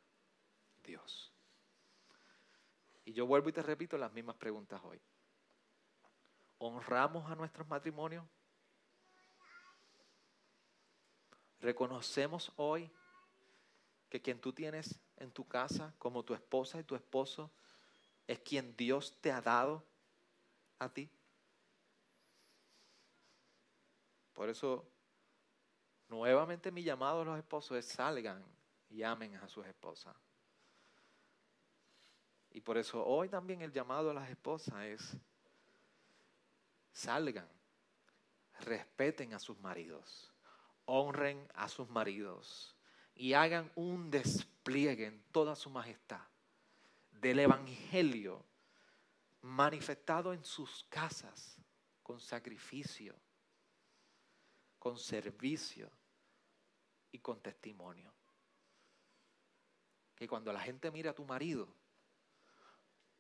Dios. 0.84 1.32
Y 3.06 3.14
yo 3.14 3.26
vuelvo 3.26 3.48
y 3.48 3.54
te 3.54 3.62
repito 3.62 3.98
las 3.98 4.12
mismas 4.12 4.36
preguntas 4.36 4.82
hoy. 4.84 5.02
¿Honramos 6.58 7.32
a 7.32 7.36
nuestros 7.36 7.66
matrimonios? 7.68 8.26
¿Reconocemos 11.62 12.52
hoy 12.58 12.92
que 14.10 14.22
quien 14.22 14.42
tú 14.42 14.52
tienes 14.52 15.00
en 15.16 15.32
tu 15.32 15.48
casa 15.48 15.96
como 15.98 16.24
tu 16.24 16.34
esposa 16.34 16.78
y 16.78 16.84
tu 16.84 16.96
esposo 16.96 17.52
es 18.28 18.40
quien 18.40 18.76
Dios 18.76 19.18
te 19.22 19.32
ha 19.32 19.42
dado 19.42 19.84
a 20.80 20.90
ti. 20.90 21.10
Por 24.34 24.50
eso, 24.50 24.86
nuevamente 26.10 26.72
mi 26.72 26.84
llamado 26.84 27.22
a 27.22 27.26
los 27.26 27.38
esposos 27.38 27.78
es 27.78 27.86
salgan 27.86 28.44
y 28.90 29.04
amen 29.04 29.36
a 29.36 29.48
sus 29.48 29.66
esposas. 29.66 30.16
Y 32.52 32.62
por 32.62 32.78
eso 32.78 33.06
hoy 33.06 33.30
también 33.30 33.62
el 33.62 33.72
llamado 33.72 34.12
a 34.12 34.14
las 34.14 34.30
esposas 34.30 34.84
es 34.84 35.18
salgan, 36.92 37.48
respeten 38.62 39.34
a 39.34 39.40
sus 39.40 39.60
maridos, 39.60 40.34
honren 40.86 41.48
a 41.54 41.68
sus 41.68 41.90
maridos 41.90 42.76
y 43.14 43.34
hagan 43.34 43.72
un 43.76 44.10
despliegue 44.10 45.06
en 45.06 45.22
toda 45.32 45.56
su 45.56 45.70
majestad 45.70 46.22
del 47.20 47.40
Evangelio 47.40 48.46
manifestado 49.42 50.34
en 50.34 50.44
sus 50.44 50.84
casas 50.86 51.62
con 52.02 52.20
sacrificio, 52.20 53.16
con 54.80 54.98
servicio 54.98 55.92
y 57.12 57.20
con 57.20 57.42
testimonio. 57.42 58.14
Que 60.16 60.28
cuando 60.28 60.52
la 60.54 60.60
gente 60.62 60.92
mira 60.92 61.12
a 61.12 61.16
tu 61.16 61.26
marido, 61.26 61.76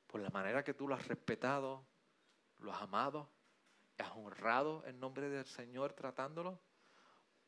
por 0.08 0.22
la 0.22 0.30
manera 0.30 0.64
que 0.64 0.74
tú 0.74 0.88
lo 0.88 0.96
has 0.96 1.08
respetado, 1.08 1.86
lo 2.60 2.72
has 2.72 2.82
amado, 2.82 3.30
has 3.98 4.12
honrado 4.12 4.86
en 4.86 5.00
nombre 5.00 5.30
del 5.30 5.46
Señor 5.46 5.94
tratándolo, 5.94 6.60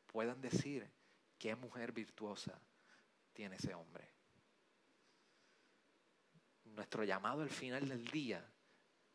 puedan 0.06 0.40
decir 0.40 0.90
qué 1.38 1.54
mujer 1.54 1.92
virtuosa 1.92 2.60
tiene 3.32 3.56
ese 3.56 3.74
hombre. 3.74 4.17
Nuestro 6.74 7.04
llamado 7.04 7.42
al 7.42 7.50
final 7.50 7.88
del 7.88 8.06
día 8.06 8.44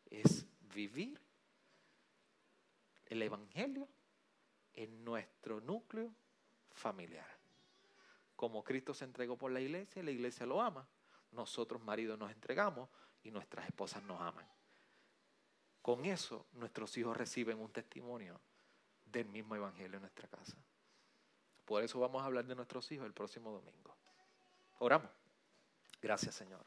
es 0.06 0.46
vivir 0.74 1.20
el 3.06 3.22
Evangelio 3.22 3.88
en 4.72 5.04
nuestro 5.04 5.60
núcleo 5.60 6.14
familiar. 6.72 7.26
Como 8.36 8.64
Cristo 8.64 8.92
se 8.94 9.04
entregó 9.04 9.36
por 9.36 9.52
la 9.52 9.60
iglesia, 9.60 10.02
la 10.02 10.10
iglesia 10.10 10.46
lo 10.46 10.60
ama. 10.60 10.86
Nosotros 11.30 11.82
maridos 11.82 12.18
nos 12.18 12.30
entregamos 12.30 12.88
y 13.22 13.30
nuestras 13.30 13.66
esposas 13.66 14.02
nos 14.02 14.20
aman. 14.20 14.46
Con 15.82 16.04
eso 16.04 16.46
nuestros 16.52 16.96
hijos 16.96 17.16
reciben 17.16 17.60
un 17.60 17.70
testimonio 17.70 18.40
del 19.04 19.28
mismo 19.28 19.54
Evangelio 19.54 19.96
en 19.96 20.02
nuestra 20.02 20.28
casa. 20.28 20.56
Por 21.64 21.82
eso 21.82 22.00
vamos 22.00 22.22
a 22.22 22.26
hablar 22.26 22.46
de 22.46 22.54
nuestros 22.54 22.90
hijos 22.92 23.06
el 23.06 23.12
próximo 23.12 23.50
domingo. 23.52 23.96
Oramos. 24.78 25.10
Gracias 26.00 26.34
Señor. 26.34 26.64